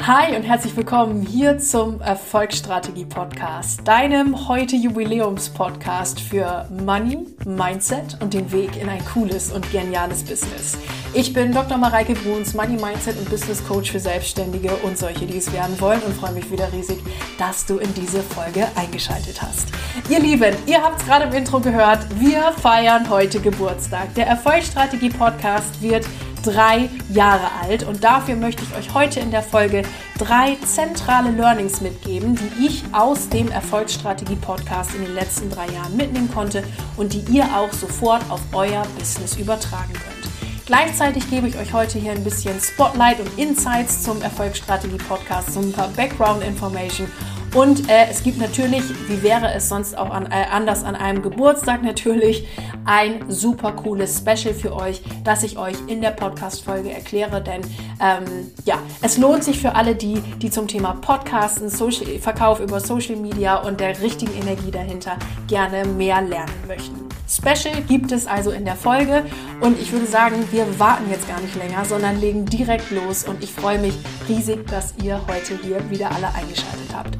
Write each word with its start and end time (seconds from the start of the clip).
Hi 0.00 0.34
und 0.34 0.42
herzlich 0.42 0.74
willkommen 0.76 1.22
hier 1.22 1.58
zum 1.58 2.00
Erfolgsstrategie 2.00 3.04
Podcast, 3.04 3.86
deinem 3.86 4.48
heute 4.48 4.74
Jubiläums 4.74 5.50
Podcast 5.50 6.18
für 6.18 6.66
Money, 6.70 7.18
Mindset 7.44 8.16
und 8.20 8.34
den 8.34 8.50
Weg 8.50 8.80
in 8.80 8.88
ein 8.88 9.04
cooles 9.04 9.52
und 9.52 9.70
geniales 9.70 10.24
Business. 10.24 10.76
Ich 11.14 11.32
bin 11.32 11.52
Dr. 11.52 11.76
Mareike 11.76 12.14
Bruns, 12.14 12.54
Money 12.54 12.82
Mindset 12.82 13.16
und 13.18 13.30
Business 13.30 13.64
Coach 13.64 13.92
für 13.92 14.00
Selbstständige 14.00 14.74
und 14.76 14.98
solche, 14.98 15.26
die 15.26 15.36
es 15.36 15.52
werden 15.52 15.78
wollen 15.80 16.00
und 16.02 16.14
freue 16.14 16.32
mich 16.32 16.50
wieder 16.50 16.72
riesig, 16.72 16.98
dass 17.38 17.64
du 17.64 17.76
in 17.76 17.92
diese 17.94 18.22
Folge 18.22 18.66
eingeschaltet 18.74 19.40
hast. 19.40 19.68
Ihr 20.08 20.18
Lieben, 20.18 20.56
ihr 20.66 20.82
habt 20.82 21.00
es 21.00 21.06
gerade 21.06 21.26
im 21.26 21.32
Intro 21.32 21.60
gehört, 21.60 22.00
wir 22.18 22.52
feiern 22.52 23.08
heute 23.08 23.40
Geburtstag. 23.40 24.14
Der 24.14 24.26
Erfolgsstrategie 24.26 25.10
Podcast 25.10 25.80
wird 25.80 26.06
drei 26.42 26.90
Jahre 27.08 27.48
alt 27.62 27.84
und 27.84 28.04
dafür 28.04 28.36
möchte 28.36 28.62
ich 28.64 28.76
euch 28.76 28.94
heute 28.94 29.20
in 29.20 29.30
der 29.30 29.42
Folge 29.42 29.82
drei 30.18 30.56
zentrale 30.64 31.30
Learnings 31.30 31.80
mitgeben, 31.80 32.36
die 32.36 32.66
ich 32.66 32.84
aus 32.92 33.28
dem 33.28 33.50
Erfolgsstrategie 33.50 34.36
Podcast 34.36 34.94
in 34.94 35.02
den 35.02 35.14
letzten 35.14 35.50
drei 35.50 35.68
Jahren 35.68 35.96
mitnehmen 35.96 36.30
konnte 36.32 36.64
und 36.96 37.12
die 37.12 37.24
ihr 37.32 37.44
auch 37.56 37.72
sofort 37.72 38.22
auf 38.30 38.40
euer 38.52 38.82
Business 38.98 39.36
übertragen 39.36 39.92
könnt. 39.92 40.22
Gleichzeitig 40.66 41.28
gebe 41.28 41.48
ich 41.48 41.58
euch 41.58 41.72
heute 41.72 41.98
hier 41.98 42.12
ein 42.12 42.22
bisschen 42.22 42.58
Spotlight 42.60 43.18
und 43.20 43.36
Insights 43.36 44.04
zum 44.04 44.22
Erfolgsstrategie 44.22 44.96
Podcast, 44.96 45.52
so 45.52 45.60
ein 45.60 45.72
paar 45.72 45.88
Background 45.88 46.42
Information 46.44 47.08
und 47.54 47.90
äh, 47.90 48.06
es 48.10 48.22
gibt 48.22 48.38
natürlich, 48.38 48.82
wie 49.08 49.22
wäre 49.22 49.52
es 49.52 49.68
sonst 49.68 49.96
auch 49.96 50.10
an, 50.10 50.26
äh, 50.26 50.46
anders 50.50 50.84
an 50.84 50.96
einem 50.96 51.22
Geburtstag 51.22 51.82
natürlich, 51.82 52.46
ein 52.84 53.24
super 53.28 53.72
cooles 53.72 54.18
Special 54.18 54.54
für 54.54 54.74
euch, 54.74 55.02
das 55.22 55.42
ich 55.42 55.58
euch 55.58 55.76
in 55.86 56.00
der 56.00 56.12
Podcast-Folge 56.12 56.90
erkläre. 56.90 57.42
Denn 57.42 57.60
ähm, 58.00 58.50
ja, 58.64 58.78
es 59.02 59.18
lohnt 59.18 59.44
sich 59.44 59.60
für 59.60 59.74
alle 59.74 59.94
die, 59.94 60.20
die 60.38 60.50
zum 60.50 60.66
Thema 60.66 60.94
Podcasten, 60.94 61.68
Social, 61.68 62.18
Verkauf 62.20 62.60
über 62.60 62.80
Social 62.80 63.16
Media 63.16 63.56
und 63.56 63.80
der 63.80 64.00
richtigen 64.00 64.32
Energie 64.40 64.70
dahinter 64.70 65.18
gerne 65.46 65.84
mehr 65.84 66.22
lernen 66.22 66.54
möchten. 66.66 67.01
Special 67.34 67.80
gibt 67.88 68.12
es 68.12 68.26
also 68.26 68.50
in 68.50 68.66
der 68.66 68.76
Folge 68.76 69.24
und 69.62 69.80
ich 69.80 69.90
würde 69.90 70.04
sagen, 70.04 70.36
wir 70.50 70.78
warten 70.78 71.10
jetzt 71.10 71.26
gar 71.26 71.40
nicht 71.40 71.56
länger, 71.56 71.84
sondern 71.86 72.20
legen 72.20 72.44
direkt 72.44 72.90
los 72.90 73.24
und 73.24 73.42
ich 73.42 73.52
freue 73.52 73.78
mich 73.78 73.94
riesig, 74.28 74.66
dass 74.66 74.92
ihr 75.02 75.18
heute 75.26 75.58
hier 75.62 75.88
wieder 75.88 76.10
alle 76.10 76.28
eingeschaltet 76.34 76.94
habt. 76.94 77.16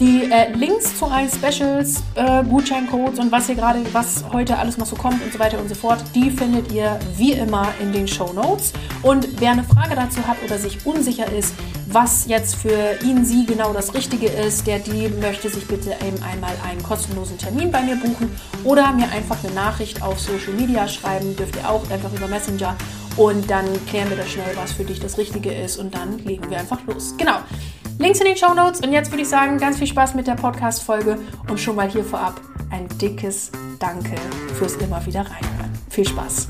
Die 0.00 0.24
äh, 0.24 0.52
Links 0.54 0.98
zu 0.98 1.06
allen 1.06 1.30
Specials, 1.30 2.02
äh, 2.16 2.42
Gutscheincodes 2.42 3.20
und 3.20 3.30
was 3.30 3.46
hier 3.46 3.54
gerade, 3.54 3.78
was 3.92 4.24
heute 4.32 4.58
alles 4.58 4.76
noch 4.76 4.86
so 4.86 4.96
kommt 4.96 5.22
und 5.22 5.32
so 5.32 5.38
weiter 5.38 5.60
und 5.60 5.68
so 5.68 5.76
fort, 5.76 6.02
die 6.16 6.32
findet 6.32 6.72
ihr 6.72 6.98
wie 7.16 7.32
immer 7.32 7.68
in 7.80 7.92
den 7.92 8.08
Show 8.08 8.32
Notes. 8.32 8.72
Und 9.02 9.40
wer 9.40 9.52
eine 9.52 9.62
Frage 9.62 9.94
dazu 9.94 10.26
hat 10.26 10.38
oder 10.44 10.58
sich 10.58 10.84
unsicher 10.84 11.30
ist, 11.30 11.54
was 11.94 12.26
jetzt 12.26 12.56
für 12.56 12.98
ihn, 13.04 13.24
sie 13.24 13.46
genau 13.46 13.72
das 13.72 13.94
Richtige 13.94 14.26
ist, 14.26 14.66
der, 14.66 14.80
die 14.80 15.08
möchte 15.08 15.48
sich 15.48 15.66
bitte 15.66 15.90
eben 16.06 16.20
einmal 16.22 16.52
einen 16.68 16.82
kostenlosen 16.82 17.38
Termin 17.38 17.70
bei 17.70 17.82
mir 17.82 17.96
buchen 17.96 18.34
oder 18.64 18.92
mir 18.92 19.08
einfach 19.10 19.42
eine 19.44 19.54
Nachricht 19.54 20.02
auf 20.02 20.18
Social 20.18 20.54
Media 20.54 20.88
schreiben, 20.88 21.36
dürft 21.36 21.56
ihr 21.56 21.70
auch 21.70 21.88
einfach 21.90 22.12
über 22.12 22.26
Messenger 22.26 22.76
und 23.16 23.48
dann 23.48 23.64
klären 23.86 24.10
wir 24.10 24.16
da 24.16 24.26
schnell, 24.26 24.56
was 24.56 24.72
für 24.72 24.82
dich 24.82 24.98
das 24.98 25.18
Richtige 25.18 25.54
ist 25.54 25.76
und 25.76 25.94
dann 25.94 26.18
legen 26.18 26.50
wir 26.50 26.58
einfach 26.58 26.84
los. 26.86 27.14
Genau. 27.16 27.36
Links 28.00 28.18
in 28.18 28.26
den 28.26 28.36
Show 28.36 28.52
Notes 28.54 28.80
und 28.80 28.92
jetzt 28.92 29.12
würde 29.12 29.22
ich 29.22 29.28
sagen, 29.28 29.58
ganz 29.58 29.78
viel 29.78 29.86
Spaß 29.86 30.14
mit 30.14 30.26
der 30.26 30.34
Podcast-Folge 30.34 31.18
und 31.48 31.60
schon 31.60 31.76
mal 31.76 31.88
hier 31.88 32.04
vorab 32.04 32.40
ein 32.70 32.88
dickes 32.98 33.52
Danke 33.78 34.16
fürs 34.58 34.74
immer 34.76 35.04
wieder 35.06 35.20
reinhören. 35.20 35.72
Viel 35.90 36.08
Spaß! 36.08 36.48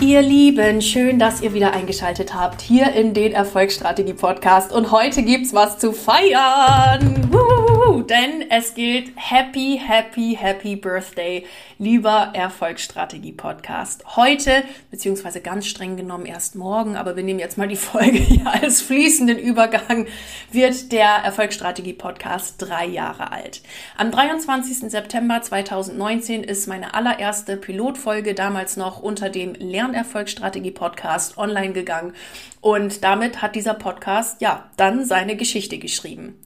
Ihr 0.00 0.22
Lieben, 0.22 0.80
schön, 0.80 1.18
dass 1.18 1.40
ihr 1.40 1.54
wieder 1.54 1.72
eingeschaltet 1.72 2.32
habt 2.32 2.60
hier 2.60 2.92
in 2.92 3.14
den 3.14 3.32
Erfolgsstrategie 3.32 4.12
Podcast 4.12 4.72
und 4.72 4.92
heute 4.92 5.24
gibt's 5.24 5.52
was 5.52 5.78
zu 5.78 5.92
feiern. 5.92 7.28
Woo! 7.32 7.47
Denn 8.08 8.50
es 8.50 8.72
gilt 8.72 9.12
Happy, 9.16 9.78
Happy, 9.84 10.38
Happy 10.40 10.76
Birthday 10.76 11.44
lieber 11.76 12.30
Erfolgsstrategie 12.32 13.32
Podcast. 13.32 14.16
Heute, 14.16 14.64
beziehungsweise 14.90 15.42
ganz 15.42 15.66
streng 15.66 15.98
genommen 15.98 16.24
erst 16.24 16.54
morgen, 16.56 16.96
aber 16.96 17.16
wir 17.16 17.22
nehmen 17.22 17.38
jetzt 17.38 17.58
mal 17.58 17.68
die 17.68 17.76
Folge 17.88 18.16
hier 18.16 18.50
als 18.50 18.80
fließenden 18.80 19.38
Übergang, 19.38 20.06
wird 20.50 20.90
der 20.90 21.08
Erfolgsstrategie 21.08 21.92
Podcast 21.92 22.54
drei 22.58 22.86
Jahre 22.86 23.30
alt. 23.30 23.60
Am 23.98 24.10
23. 24.10 24.90
September 24.90 25.42
2019 25.42 26.44
ist 26.44 26.66
meine 26.66 26.94
allererste 26.94 27.58
Pilotfolge 27.58 28.32
damals 28.32 28.78
noch 28.78 29.02
unter 29.02 29.28
dem 29.28 29.52
Lernerfolgsstrategie 29.52 30.70
Podcast 30.70 31.36
online 31.36 31.74
gegangen 31.74 32.14
und 32.60 33.04
damit 33.04 33.40
hat 33.40 33.54
dieser 33.54 33.74
Podcast 33.74 34.40
ja 34.40 34.68
dann 34.76 35.04
seine 35.04 35.36
Geschichte 35.36 35.78
geschrieben. 35.78 36.38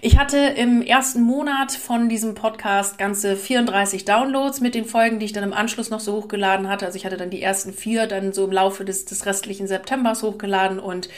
Ich 0.00 0.18
hatte 0.18 0.38
im 0.38 0.80
ersten 0.80 1.05
Monat 1.14 1.72
von 1.72 2.08
diesem 2.08 2.34
Podcast 2.34 2.98
ganze 2.98 3.36
34 3.36 4.04
Downloads 4.04 4.60
mit 4.60 4.74
den 4.74 4.84
Folgen, 4.84 5.18
die 5.18 5.26
ich 5.26 5.32
dann 5.32 5.44
im 5.44 5.52
Anschluss 5.52 5.90
noch 5.90 6.00
so 6.00 6.14
hochgeladen 6.14 6.68
hatte. 6.68 6.86
Also 6.86 6.96
ich 6.96 7.06
hatte 7.06 7.16
dann 7.16 7.30
die 7.30 7.42
ersten 7.42 7.72
vier 7.72 8.06
dann 8.06 8.32
so 8.32 8.44
im 8.44 8.52
Laufe 8.52 8.84
des, 8.84 9.04
des 9.04 9.26
restlichen 9.26 9.66
Septembers 9.66 10.22
hochgeladen 10.22 10.78
und 10.78 11.08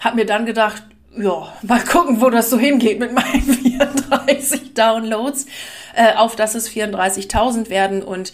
habe 0.00 0.16
mir 0.16 0.26
dann 0.26 0.46
gedacht, 0.46 0.82
ja, 1.16 1.52
mal 1.62 1.80
gucken, 1.84 2.20
wo 2.20 2.30
das 2.30 2.50
so 2.50 2.58
hingeht 2.58 2.98
mit 2.98 3.12
meinen 3.12 3.42
34 3.42 4.74
Downloads, 4.74 5.46
äh, 5.94 6.14
auf 6.14 6.36
dass 6.36 6.54
es 6.54 6.70
34.000 6.70 7.70
werden 7.70 8.02
und 8.02 8.32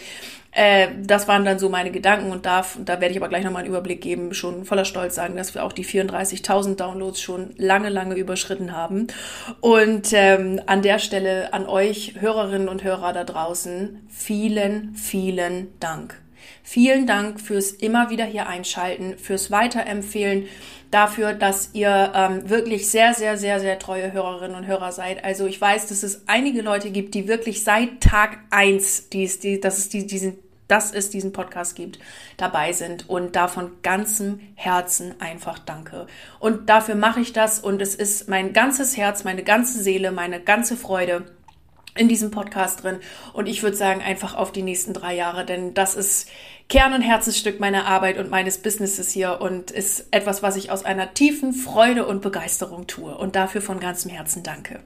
äh, 0.55 0.89
das 1.03 1.27
waren 1.27 1.45
dann 1.45 1.59
so 1.59 1.69
meine 1.69 1.91
Gedanken 1.91 2.31
und 2.31 2.47
da, 2.47 2.65
da 2.85 3.01
werde 3.01 3.11
ich 3.11 3.17
aber 3.17 3.29
gleich 3.29 3.45
nochmal 3.45 3.63
einen 3.63 3.71
Überblick 3.71 4.01
geben, 4.01 4.35
schon 4.35 4.65
voller 4.65 4.85
Stolz 4.85 5.17
sagen, 5.17 5.37
dass 5.37 5.55
wir 5.55 5.65
auch 5.65 5.73
die 5.73 5.85
34.000 5.85 6.77
Downloads 6.77 7.21
schon 7.21 7.55
lange, 7.57 7.89
lange 7.89 8.15
überschritten 8.15 8.73
haben. 8.73 9.09
Und 9.61 10.13
ähm, 10.13 10.61
an 10.67 10.83
der 10.83 11.01
Stelle 11.01 11.53
an 11.53 11.67
euch 11.67 12.15
Hörerinnen 12.21 12.69
und 12.69 12.85
Hörer 12.85 13.13
da 13.13 13.25
draußen, 13.25 14.07
vielen, 14.09 14.95
vielen 14.95 15.79
Dank. 15.81 16.21
Vielen 16.63 17.07
Dank 17.07 17.41
fürs 17.41 17.73
immer 17.73 18.11
wieder 18.11 18.25
hier 18.25 18.47
einschalten, 18.47 19.19
fürs 19.19 19.51
Weiterempfehlen, 19.51 20.47
dafür, 20.91 21.33
dass 21.33 21.71
ihr 21.73 22.13
ähm, 22.15 22.49
wirklich 22.49 22.89
sehr, 22.89 23.15
sehr, 23.15 23.37
sehr, 23.37 23.59
sehr 23.59 23.79
treue 23.79 24.13
Hörerinnen 24.13 24.57
und 24.57 24.67
Hörer 24.67 24.93
seid. 24.93 25.25
Also 25.25 25.47
ich 25.47 25.61
weiß, 25.61 25.89
dass 25.89 26.05
es 26.05 26.29
einige 26.29 26.63
Leute 26.63 26.91
gibt, 26.91 27.15
die 27.15 27.27
wirklich 27.27 27.65
seit 27.65 28.01
Tag 28.01 28.39
eins, 28.51 29.09
die, 29.09 29.27
die, 29.27 29.61
dass 29.61 29.79
es 29.79 29.89
die, 29.89 30.07
diesen 30.07 30.39
dass 30.69 30.93
es 30.93 31.11
diesen 31.11 31.33
Podcast 31.33 31.77
gibt, 31.77 31.99
dabei 32.37 32.73
sind 32.73 33.09
und 33.09 33.37
da 33.37 33.49
von 33.49 33.83
ganzem 33.83 34.41
Herzen 34.55 35.15
einfach 35.21 35.59
danke. 35.59 36.07
Und 36.41 36.69
dafür 36.69 36.95
mache 36.95 37.21
ich 37.21 37.33
das 37.33 37.59
und 37.61 37.83
es 37.83 37.95
ist 37.95 38.29
mein 38.29 38.53
ganzes 38.53 38.97
Herz, 38.97 39.25
meine 39.25 39.43
ganze 39.45 39.83
Seele, 39.83 40.13
meine 40.13 40.41
ganze 40.41 40.77
Freude 40.77 41.27
in 41.97 42.09
diesem 42.09 42.31
Podcast 42.31 42.83
drin. 42.83 42.99
Und 43.33 43.47
ich 43.47 43.63
würde 43.63 43.77
sagen, 43.77 44.01
einfach 44.01 44.35
auf 44.35 44.53
die 44.53 44.63
nächsten 44.63 44.93
drei 44.93 45.15
Jahre, 45.15 45.45
denn 45.45 45.75
das 45.75 45.95
ist 45.95 46.29
Kern 46.69 46.95
und 46.95 47.03
Herzensstück 47.03 47.61
meiner 47.61 47.87
Arbeit 47.87 48.19
und 48.19 48.31
meines 48.31 48.59
Businesses 48.59 49.11
hier 49.11 49.41
und 49.41 49.71
ist 49.71 50.09
etwas, 50.11 50.43
was 50.43 50.57
ich 50.57 50.71
aus 50.71 50.85
einer 50.85 51.15
tiefen 51.15 51.53
Freude 51.53 52.07
und 52.07 52.23
Begeisterung 52.23 52.87
tue. 52.87 53.17
Und 53.17 53.37
dafür 53.37 53.61
von 53.61 53.81
ganzem 53.81 54.11
Herzen 54.11 54.43
danke. 54.43 54.81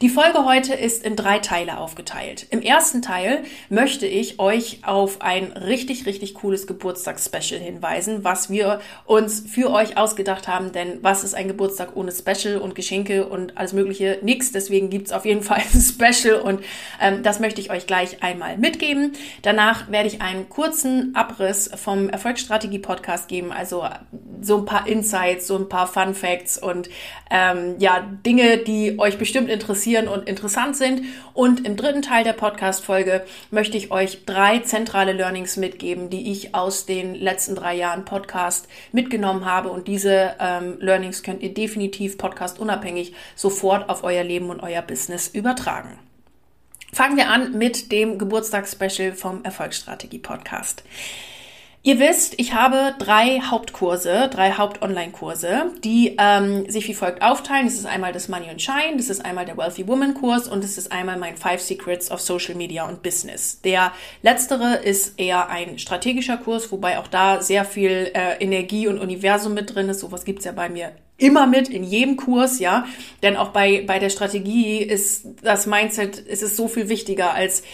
Die 0.00 0.08
Folge 0.08 0.44
heute 0.44 0.74
ist 0.74 1.04
in 1.04 1.14
drei 1.16 1.38
Teile 1.38 1.78
aufgeteilt. 1.78 2.46
Im 2.50 2.60
ersten 2.60 3.00
Teil 3.00 3.44
möchte 3.68 4.06
ich 4.06 4.40
euch 4.40 4.80
auf 4.82 5.22
ein 5.22 5.52
richtig, 5.52 6.06
richtig 6.06 6.34
cooles 6.34 6.66
Geburtstagsspecial 6.66 7.60
hinweisen, 7.60 8.24
was 8.24 8.50
wir 8.50 8.80
uns 9.06 9.44
für 9.48 9.70
euch 9.70 9.96
ausgedacht 9.96 10.48
haben. 10.48 10.72
Denn 10.72 10.98
was 11.02 11.22
ist 11.22 11.34
ein 11.34 11.46
Geburtstag 11.46 11.94
ohne 11.94 12.12
Special 12.12 12.58
und 12.58 12.74
Geschenke 12.74 13.26
und 13.26 13.56
alles 13.56 13.72
Mögliche? 13.72 14.18
Nix. 14.22 14.50
Deswegen 14.50 14.90
gibt's 14.90 15.12
auf 15.12 15.24
jeden 15.24 15.42
Fall 15.42 15.62
ein 15.72 15.80
Special 16.12 16.40
und 16.40 16.60
ähm, 17.00 17.22
das 17.22 17.38
möchte 17.38 17.60
ich 17.60 17.70
euch 17.70 17.86
gleich 17.86 18.22
einmal 18.22 18.58
mitgeben. 18.58 19.12
Danach 19.42 19.90
werde 19.90 20.08
ich 20.08 20.20
einen 20.20 20.48
kurzen 20.48 21.14
Abriss 21.14 21.70
vom 21.76 22.08
Erfolgsstrategie-Podcast 22.08 23.28
geben, 23.28 23.52
also 23.52 23.84
so 24.40 24.58
ein 24.58 24.64
paar 24.64 24.86
Insights, 24.86 25.46
so 25.46 25.56
ein 25.56 25.68
paar 25.68 25.86
Fun 25.86 26.14
Facts 26.14 26.58
und 26.58 26.90
ähm, 27.30 27.76
ja, 27.78 28.00
Dinge, 28.26 28.58
die 28.58 28.98
euch 28.98 29.18
bestimmt 29.18 29.43
bestimmt 29.44 29.50
interessieren 29.50 30.08
und 30.08 30.28
interessant 30.28 30.76
sind. 30.76 31.02
Und 31.32 31.66
im 31.66 31.76
dritten 31.76 32.02
Teil 32.02 32.24
der 32.24 32.32
Podcast-Folge 32.32 33.24
möchte 33.50 33.76
ich 33.76 33.90
euch 33.90 34.24
drei 34.24 34.58
zentrale 34.60 35.12
Learnings 35.12 35.56
mitgeben, 35.56 36.10
die 36.10 36.30
ich 36.30 36.54
aus 36.54 36.86
den 36.86 37.14
letzten 37.14 37.54
drei 37.54 37.74
Jahren 37.74 38.04
Podcast 38.04 38.68
mitgenommen 38.92 39.44
habe. 39.44 39.70
Und 39.70 39.88
diese 39.88 40.34
ähm, 40.40 40.76
Learnings 40.80 41.22
könnt 41.22 41.42
ihr 41.42 41.52
definitiv 41.52 42.18
podcast 42.18 42.58
unabhängig 42.58 43.14
sofort 43.34 43.88
auf 43.88 44.04
euer 44.04 44.24
Leben 44.24 44.50
und 44.50 44.60
euer 44.60 44.82
Business 44.82 45.28
übertragen. 45.28 45.98
Fangen 46.92 47.16
wir 47.16 47.28
an 47.28 47.58
mit 47.58 47.90
dem 47.90 48.18
Geburtstagsspecial 48.18 49.12
vom 49.12 49.42
Erfolgsstrategie-Podcast. 49.44 50.84
Ihr 51.86 51.98
wisst, 51.98 52.40
ich 52.40 52.54
habe 52.54 52.94
drei 52.98 53.40
Hauptkurse, 53.40 54.30
drei 54.32 54.52
Haupt-Online-Kurse, 54.52 55.70
die 55.84 56.16
ähm, 56.18 56.64
sich 56.70 56.88
wie 56.88 56.94
folgt 56.94 57.20
aufteilen. 57.20 57.66
Das 57.66 57.74
ist 57.74 57.84
einmal 57.84 58.14
das 58.14 58.28
Money 58.28 58.48
and 58.48 58.62
Shine, 58.62 58.96
das 58.96 59.10
ist 59.10 59.22
einmal 59.22 59.44
der 59.44 59.58
Wealthy 59.58 59.86
Woman 59.86 60.14
Kurs 60.14 60.48
und 60.48 60.64
das 60.64 60.78
ist 60.78 60.90
einmal 60.90 61.18
mein 61.18 61.36
Five 61.36 61.60
Secrets 61.60 62.10
of 62.10 62.22
Social 62.22 62.54
Media 62.54 62.88
und 62.88 63.02
Business. 63.02 63.60
Der 63.60 63.92
letztere 64.22 64.76
ist 64.76 65.20
eher 65.20 65.50
ein 65.50 65.78
strategischer 65.78 66.38
Kurs, 66.38 66.72
wobei 66.72 66.98
auch 66.98 67.06
da 67.06 67.42
sehr 67.42 67.66
viel 67.66 68.10
äh, 68.14 68.42
Energie 68.42 68.88
und 68.88 68.98
Universum 68.98 69.52
mit 69.52 69.74
drin 69.74 69.90
ist. 69.90 70.00
Sowas 70.00 70.24
gibt's 70.24 70.46
ja 70.46 70.52
bei 70.52 70.70
mir 70.70 70.92
immer 71.16 71.46
mit 71.46 71.68
in 71.68 71.84
jedem 71.84 72.16
Kurs, 72.16 72.58
ja. 72.58 72.86
Denn 73.22 73.36
auch 73.36 73.50
bei, 73.50 73.84
bei 73.86 73.98
der 73.98 74.10
Strategie 74.10 74.78
ist 74.78 75.26
das 75.42 75.66
Mindset, 75.66 76.18
ist 76.18 76.42
es 76.42 76.56
so 76.56 76.66
viel 76.66 76.88
wichtiger 76.88 77.32
als 77.32 77.60
äh, 77.60 77.64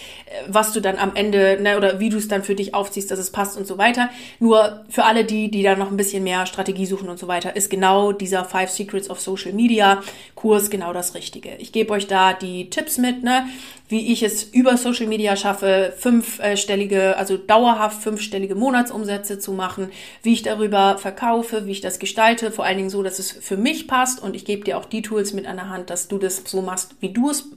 was 0.47 0.73
du 0.73 0.79
dann 0.79 0.97
am 0.97 1.15
Ende, 1.15 1.59
ne, 1.61 1.77
oder 1.77 1.99
wie 1.99 2.09
du 2.09 2.17
es 2.17 2.27
dann 2.27 2.43
für 2.43 2.53
dich 2.53 2.75
aufziehst, 2.75 3.09
dass 3.09 3.19
es 3.19 3.31
passt 3.31 3.57
und 3.57 3.65
so 3.65 3.77
weiter. 3.77 4.09
Nur 4.39 4.85
für 4.89 5.05
alle 5.05 5.25
die, 5.25 5.49
die 5.49 5.63
da 5.63 5.75
noch 5.75 5.89
ein 5.89 5.97
bisschen 5.97 6.23
mehr 6.23 6.45
Strategie 6.45 6.85
suchen 6.85 7.09
und 7.09 7.17
so 7.17 7.27
weiter, 7.27 7.55
ist 7.55 7.69
genau 7.69 8.11
dieser 8.11 8.45
Five 8.45 8.69
Secrets 8.69 9.09
of 9.09 9.19
Social 9.19 9.53
Media 9.53 10.01
Kurs 10.35 10.69
genau 10.69 10.93
das 10.93 11.15
Richtige. 11.15 11.55
Ich 11.57 11.71
gebe 11.71 11.93
euch 11.93 12.07
da 12.07 12.33
die 12.33 12.69
Tipps 12.69 12.99
mit, 12.99 13.23
ne, 13.23 13.47
wie 13.87 14.13
ich 14.13 14.23
es 14.23 14.43
über 14.43 14.77
Social 14.77 15.07
Media 15.07 15.35
schaffe, 15.35 15.93
fünfstellige, 15.97 17.17
also 17.17 17.37
dauerhaft 17.37 18.01
fünfstellige 18.01 18.55
Monatsumsätze 18.55 19.37
zu 19.37 19.51
machen, 19.51 19.91
wie 20.23 20.33
ich 20.33 20.43
darüber 20.43 20.97
verkaufe, 20.97 21.65
wie 21.65 21.71
ich 21.71 21.81
das 21.81 21.99
gestalte, 21.99 22.51
vor 22.51 22.65
allen 22.65 22.77
Dingen 22.77 22.89
so, 22.89 23.03
dass 23.03 23.19
es 23.19 23.30
für 23.31 23.57
mich 23.57 23.87
passt 23.87 24.21
und 24.21 24.35
ich 24.35 24.45
gebe 24.45 24.63
dir 24.63 24.77
auch 24.77 24.85
die 24.85 25.01
Tools 25.01 25.33
mit 25.33 25.45
an 25.45 25.57
der 25.57 25.69
Hand, 25.69 25.89
dass 25.89 26.07
du 26.07 26.17
das 26.17 26.43
so 26.45 26.61
machst, 26.61 26.95
wie 26.99 27.13
du 27.13 27.29
es, 27.29 27.49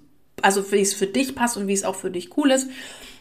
also 0.43 0.71
wie 0.73 0.81
es 0.81 0.95
für 0.95 1.07
dich 1.07 1.35
passt 1.35 1.57
und 1.57 1.67
wie 1.67 1.73
es 1.73 1.85
auch 1.85 1.95
für 1.95 2.11
dich 2.11 2.37
cool 2.37 2.51
ist. 2.51 2.69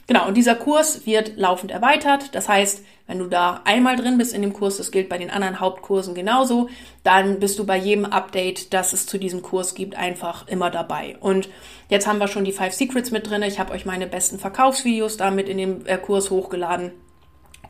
Genau, 0.05 0.27
und 0.27 0.35
dieser 0.35 0.55
Kurs 0.55 1.05
wird 1.05 1.38
laufend 1.38 1.71
erweitert. 1.71 2.35
Das 2.35 2.50
heißt, 2.50 2.83
wenn 3.07 3.19
du 3.19 3.27
da 3.27 3.61
einmal 3.63 3.95
drin 3.95 4.17
bist 4.17 4.33
in 4.33 4.41
dem 4.41 4.51
Kurs, 4.51 4.77
das 4.77 4.91
gilt 4.91 5.07
bei 5.07 5.17
den 5.17 5.29
anderen 5.29 5.61
Hauptkursen 5.61 6.13
genauso, 6.13 6.69
dann 7.03 7.39
bist 7.39 7.57
du 7.57 7.65
bei 7.65 7.77
jedem 7.77 8.05
Update, 8.05 8.73
das 8.73 8.91
es 8.91 9.05
zu 9.05 9.17
diesem 9.17 9.41
Kurs 9.41 9.75
gibt, 9.75 9.95
einfach 9.95 10.47
immer 10.47 10.69
dabei. 10.69 11.17
Und 11.21 11.47
jetzt 11.89 12.05
haben 12.05 12.19
wir 12.19 12.27
schon 12.27 12.44
die 12.44 12.51
Five 12.51 12.73
Secrets 12.73 13.11
mit 13.11 13.29
drin. 13.29 13.44
Ich 13.44 13.59
habe 13.59 13.71
euch 13.73 13.85
meine 13.85 14.07
besten 14.07 14.39
Verkaufsvideos 14.39 15.15
damit 15.15 15.47
in 15.47 15.57
dem 15.57 15.85
äh, 15.85 15.97
Kurs 15.97 16.29
hochgeladen. 16.29 16.91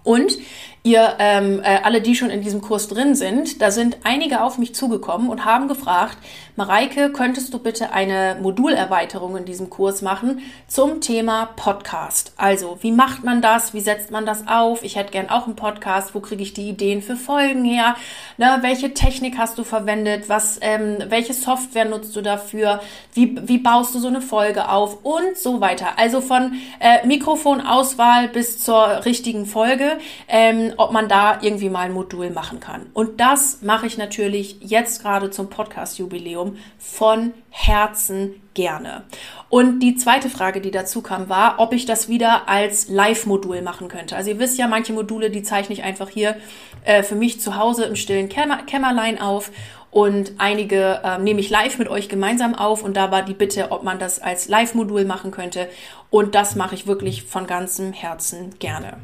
Und 0.03 0.37
ihr 0.83 1.15
ähm, 1.19 1.61
äh, 1.63 1.79
alle, 1.83 2.01
die 2.01 2.15
schon 2.15 2.29
in 2.29 2.41
diesem 2.41 2.61
Kurs 2.61 2.89
drin 2.89 3.15
sind, 3.15 3.61
da 3.61 3.71
sind 3.71 3.97
einige 4.03 4.43
auf 4.43 4.57
mich 4.57 4.75
zugekommen 4.75 5.29
und 5.29 5.45
haben 5.45 5.69
gefragt, 5.69 6.17
Mareike, 6.55 7.11
könntest 7.11 7.51
du 7.51 7.57
bitte 7.57 7.93
eine 7.93 8.37
Modulerweiterung 8.39 9.37
in 9.37 9.45
diesem 9.45 9.71
Kurs 9.71 10.03
machen 10.03 10.41
zum 10.67 11.01
Thema 11.01 11.47
Podcast? 11.55 12.33
Also, 12.37 12.77
wie 12.81 12.91
macht 12.91 13.23
man 13.23 13.41
das? 13.41 13.73
Wie 13.73 13.79
setzt 13.79 14.11
man 14.11 14.27
das 14.27 14.47
auf? 14.47 14.83
Ich 14.83 14.95
hätte 14.95 15.11
gern 15.11 15.29
auch 15.29 15.47
einen 15.47 15.55
Podcast. 15.55 16.13
Wo 16.13 16.19
kriege 16.19 16.43
ich 16.43 16.53
die 16.53 16.69
Ideen 16.69 17.01
für 17.01 17.15
Folgen 17.15 17.63
her? 17.63 17.95
Na, 18.37 18.61
welche 18.61 18.93
Technik 18.93 19.39
hast 19.39 19.57
du 19.57 19.63
verwendet? 19.63 20.25
Was, 20.27 20.59
ähm, 20.61 20.97
welche 21.07 21.33
Software 21.33 21.85
nutzt 21.85 22.15
du 22.15 22.21
dafür? 22.21 22.81
Wie, 23.13 23.35
wie 23.47 23.57
baust 23.57 23.95
du 23.95 23.99
so 23.99 24.09
eine 24.09 24.21
Folge 24.21 24.69
auf? 24.69 25.03
Und 25.03 25.35
so 25.35 25.59
weiter. 25.59 25.97
Also 25.97 26.21
von 26.21 26.53
äh, 26.79 27.03
Mikrofonauswahl 27.07 28.27
bis 28.27 28.63
zur 28.63 29.05
richtigen 29.05 29.47
Folge, 29.47 29.92
ähm, 30.27 30.73
ob 30.77 30.91
man 30.91 31.07
da 31.07 31.39
irgendwie 31.41 31.69
mal 31.69 31.81
ein 31.81 31.93
Modul 31.93 32.29
machen 32.29 32.59
kann. 32.59 32.87
Und 32.93 33.19
das 33.19 33.61
mache 33.61 33.87
ich 33.87 33.97
natürlich 33.97 34.57
jetzt 34.61 35.01
gerade 35.01 35.29
zum 35.29 35.49
Podcast-Jubiläum 35.49 36.13
Jubiläum 36.13 36.57
von 36.77 37.33
Herzen 37.49 38.41
gerne. 38.53 39.03
Und 39.49 39.79
die 39.79 39.95
zweite 39.95 40.29
Frage, 40.29 40.61
die 40.61 40.71
dazu 40.71 41.01
kam, 41.01 41.29
war, 41.29 41.55
ob 41.59 41.73
ich 41.73 41.85
das 41.85 42.09
wieder 42.09 42.49
als 42.49 42.87
Live-Modul 42.87 43.61
machen 43.61 43.87
könnte. 43.87 44.15
Also 44.15 44.31
ihr 44.31 44.39
wisst 44.39 44.57
ja, 44.57 44.67
manche 44.67 44.93
Module, 44.93 45.29
die 45.29 45.43
zeichne 45.43 45.73
ich 45.73 45.83
einfach 45.83 46.09
hier 46.09 46.35
äh, 46.83 47.03
für 47.03 47.15
mich 47.15 47.39
zu 47.39 47.55
Hause 47.55 47.85
im 47.85 47.95
stillen 47.95 48.29
Kämmer 48.29 48.63
Kämmerlein 48.63 49.19
auf 49.19 49.51
und 49.91 50.33
einige 50.39 51.01
äh, 51.03 51.19
nehme 51.19 51.39
ich 51.39 51.51
live 51.51 51.77
mit 51.77 51.87
euch 51.87 52.09
gemeinsam 52.09 52.55
auf 52.55 52.83
und 52.83 52.97
da 52.97 53.11
war 53.11 53.21
die 53.21 53.35
Bitte, 53.35 53.71
ob 53.71 53.83
man 53.83 53.99
das 53.99 54.19
als 54.19 54.47
Live-Modul 54.47 55.05
machen 55.05 55.29
könnte 55.29 55.69
und 56.09 56.33
das 56.33 56.55
mache 56.55 56.73
ich 56.73 56.87
wirklich 56.87 57.23
von 57.23 57.45
ganzem 57.45 57.93
Herzen 57.93 58.55
gerne. 58.57 58.97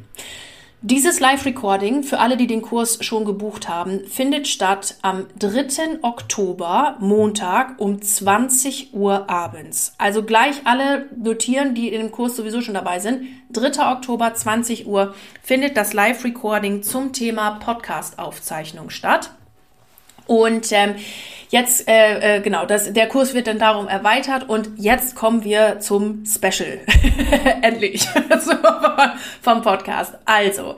Dieses 0.81 1.19
Live-Recording, 1.19 2.03
für 2.03 2.19
alle, 2.19 2.37
die 2.37 2.47
den 2.47 2.61
Kurs 2.61 3.03
schon 3.03 3.25
gebucht 3.25 3.67
haben, 3.67 4.05
findet 4.07 4.47
statt 4.47 4.95
am 5.01 5.25
3. 5.37 5.99
Oktober, 6.03 6.95
Montag 7.01 7.81
um 7.81 8.01
20 8.01 8.93
Uhr 8.93 9.29
abends. 9.29 9.93
Also 9.97 10.23
gleich 10.23 10.61
alle 10.63 11.09
notieren, 11.17 11.75
die 11.75 11.89
in 11.89 11.99
dem 11.99 12.11
Kurs 12.13 12.37
sowieso 12.37 12.61
schon 12.61 12.75
dabei 12.75 12.99
sind. 12.99 13.23
3. 13.51 13.91
Oktober, 13.91 14.33
20 14.33 14.87
Uhr 14.87 15.13
findet 15.43 15.75
das 15.75 15.91
Live-Recording 15.91 16.81
zum 16.81 17.11
Thema 17.11 17.59
Podcast-Aufzeichnung 17.59 18.89
statt. 18.89 19.31
Und 20.29 20.71
ähm, 20.73 20.93
jetzt, 21.49 21.89
äh, 21.89 22.37
äh, 22.37 22.41
genau, 22.41 22.67
das, 22.67 22.93
der 22.93 23.07
Kurs 23.07 23.33
wird 23.33 23.47
dann 23.47 23.57
darum 23.57 23.87
erweitert 23.87 24.47
und 24.47 24.69
jetzt 24.77 25.15
kommen 25.15 25.43
wir 25.43 25.79
zum 25.79 26.23
Special. 26.23 26.81
Endlich. 27.63 28.07
vom 29.41 29.63
Podcast. 29.63 30.13
Also, 30.25 30.75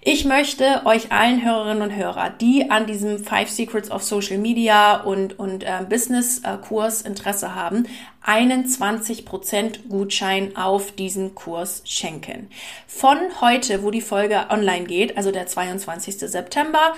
ich 0.00 0.24
möchte 0.24 0.86
euch 0.86 1.12
allen 1.12 1.44
Hörerinnen 1.44 1.82
und 1.82 1.94
Hörer, 1.94 2.30
die 2.30 2.70
an 2.70 2.86
diesem 2.86 3.22
Five 3.22 3.50
Secrets 3.50 3.90
of 3.90 4.02
Social 4.02 4.38
Media 4.38 5.02
und, 5.02 5.38
und 5.38 5.64
äh, 5.64 5.84
Business 5.86 6.38
äh, 6.38 6.56
Kurs 6.66 7.02
Interesse 7.02 7.54
haben, 7.54 7.86
einen 8.22 8.64
20% 8.64 9.88
Gutschein 9.90 10.56
auf 10.56 10.92
diesen 10.92 11.34
Kurs 11.34 11.82
schenken. 11.84 12.48
Von 12.86 13.18
heute, 13.42 13.82
wo 13.82 13.90
die 13.90 14.00
Folge 14.00 14.46
online 14.48 14.86
geht, 14.86 15.18
also 15.18 15.30
der 15.30 15.46
22. 15.46 16.20
September, 16.20 16.94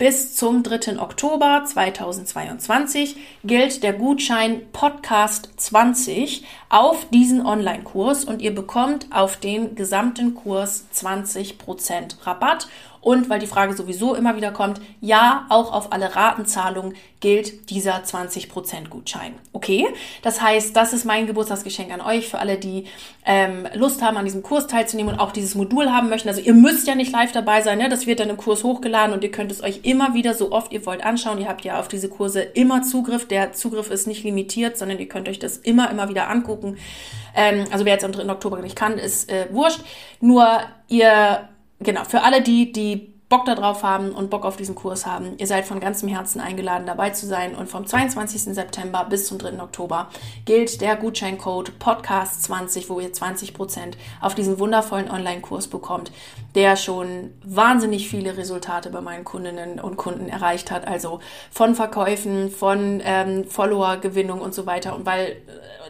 bis 0.00 0.34
zum 0.34 0.62
3. 0.62 0.98
Oktober 0.98 1.62
2022 1.66 3.16
gilt 3.44 3.82
der 3.82 3.92
Gutschein 3.92 4.62
Podcast 4.72 5.50
20 5.58 6.42
auf 6.70 7.06
diesen 7.10 7.44
Online-Kurs 7.44 8.24
und 8.24 8.40
ihr 8.40 8.54
bekommt 8.54 9.06
auf 9.10 9.36
den 9.36 9.74
gesamten 9.74 10.34
Kurs 10.34 10.86
20% 10.94 12.24
Rabatt 12.24 12.68
und 13.00 13.30
weil 13.30 13.40
die 13.40 13.46
Frage 13.46 13.74
sowieso 13.74 14.14
immer 14.14 14.36
wieder 14.36 14.52
kommt, 14.52 14.80
ja, 15.00 15.46
auch 15.48 15.72
auf 15.72 15.92
alle 15.92 16.14
Ratenzahlungen 16.14 16.94
gilt 17.20 17.70
dieser 17.70 18.02
20% 18.02 18.88
Gutschein. 18.88 19.34
Okay? 19.52 19.86
Das 20.22 20.40
heißt, 20.40 20.74
das 20.76 20.92
ist 20.92 21.04
mein 21.04 21.26
Geburtstagsgeschenk 21.26 21.92
an 21.92 22.00
euch, 22.00 22.28
für 22.28 22.38
alle, 22.38 22.56
die 22.56 22.84
ähm, 23.26 23.66
Lust 23.74 24.02
haben, 24.02 24.16
an 24.16 24.24
diesem 24.24 24.42
Kurs 24.42 24.66
teilzunehmen 24.66 25.14
und 25.14 25.20
auch 25.20 25.32
dieses 25.32 25.54
Modul 25.54 25.90
haben 25.90 26.08
möchten. 26.08 26.28
Also 26.28 26.40
ihr 26.40 26.54
müsst 26.54 26.86
ja 26.86 26.94
nicht 26.94 27.12
live 27.12 27.32
dabei 27.32 27.62
sein, 27.62 27.78
ne? 27.78 27.88
das 27.88 28.06
wird 28.06 28.20
dann 28.20 28.30
im 28.30 28.36
Kurs 28.36 28.64
hochgeladen 28.64 29.14
und 29.14 29.22
ihr 29.22 29.30
könnt 29.30 29.52
es 29.52 29.62
euch 29.62 29.80
immer 29.82 30.14
wieder 30.14 30.34
so 30.34 30.52
oft 30.52 30.72
ihr 30.72 30.84
wollt 30.86 31.04
anschauen. 31.04 31.38
Ihr 31.38 31.48
habt 31.48 31.64
ja 31.64 31.78
auf 31.78 31.88
diese 31.88 32.08
Kurse 32.08 32.40
immer 32.40 32.82
Zugriff. 32.82 33.26
Der 33.28 33.52
Zugriff 33.52 33.90
ist 33.90 34.06
nicht 34.06 34.24
limitiert, 34.24 34.76
sondern 34.78 34.98
ihr 34.98 35.08
könnt 35.08 35.28
euch 35.28 35.38
das 35.38 35.56
immer, 35.58 35.90
immer 35.90 36.08
wieder 36.08 36.28
angucken. 36.28 36.59
Ähm, 37.34 37.64
also 37.70 37.84
wer 37.84 37.92
jetzt 37.92 38.04
am 38.04 38.12
3. 38.12 38.30
Oktober 38.30 38.60
nicht 38.60 38.76
kann, 38.76 38.98
ist 38.98 39.30
äh, 39.30 39.46
wurscht. 39.50 39.80
Nur 40.20 40.60
ihr 40.88 41.48
genau, 41.80 42.04
für 42.04 42.22
alle 42.22 42.42
die, 42.42 42.72
die 42.72 43.14
Bock 43.30 43.44
darauf 43.44 43.84
haben 43.84 44.10
und 44.10 44.28
Bock 44.28 44.44
auf 44.44 44.56
diesen 44.56 44.74
Kurs 44.74 45.06
haben, 45.06 45.34
ihr 45.38 45.46
seid 45.46 45.64
von 45.64 45.78
ganzem 45.78 46.08
Herzen 46.08 46.40
eingeladen, 46.40 46.84
dabei 46.84 47.10
zu 47.10 47.26
sein. 47.26 47.54
Und 47.54 47.68
vom 47.68 47.86
22. 47.86 48.54
September 48.56 49.06
bis 49.08 49.28
zum 49.28 49.38
3. 49.38 49.62
Oktober 49.62 50.08
gilt 50.46 50.80
der 50.80 50.96
Gutscheincode 50.96 51.70
Podcast20, 51.78 52.88
wo 52.88 52.98
ihr 52.98 53.12
20% 53.12 53.92
auf 54.20 54.34
diesen 54.34 54.58
wundervollen 54.58 55.08
Online-Kurs 55.08 55.68
bekommt, 55.68 56.10
der 56.56 56.74
schon 56.74 57.30
wahnsinnig 57.44 58.08
viele 58.08 58.36
Resultate 58.36 58.90
bei 58.90 59.00
meinen 59.00 59.22
Kundinnen 59.22 59.78
und 59.78 59.96
Kunden 59.96 60.28
erreicht 60.28 60.72
hat. 60.72 60.88
Also 60.88 61.20
von 61.52 61.76
Verkäufen, 61.76 62.50
von 62.50 63.00
ähm, 63.04 63.44
Follower-Gewinnung 63.44 64.40
und 64.40 64.54
so 64.54 64.66
weiter. 64.66 64.96
Und 64.96 65.06
weil 65.06 65.26
äh, 65.26 65.36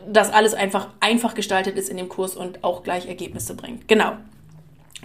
das 0.07 0.31
alles 0.31 0.53
einfach 0.53 0.89
einfach 1.01 1.33
gestaltet 1.35 1.79
ist 1.79 1.89
in 1.89 1.97
dem 1.97 2.11
Kurs 2.11 2.37
und 2.37 2.63
auch 2.65 2.83
gleich 2.83 3.09
Ergebnisse 3.09 3.55
bringt. 3.55 3.89
Genau. 3.89 4.13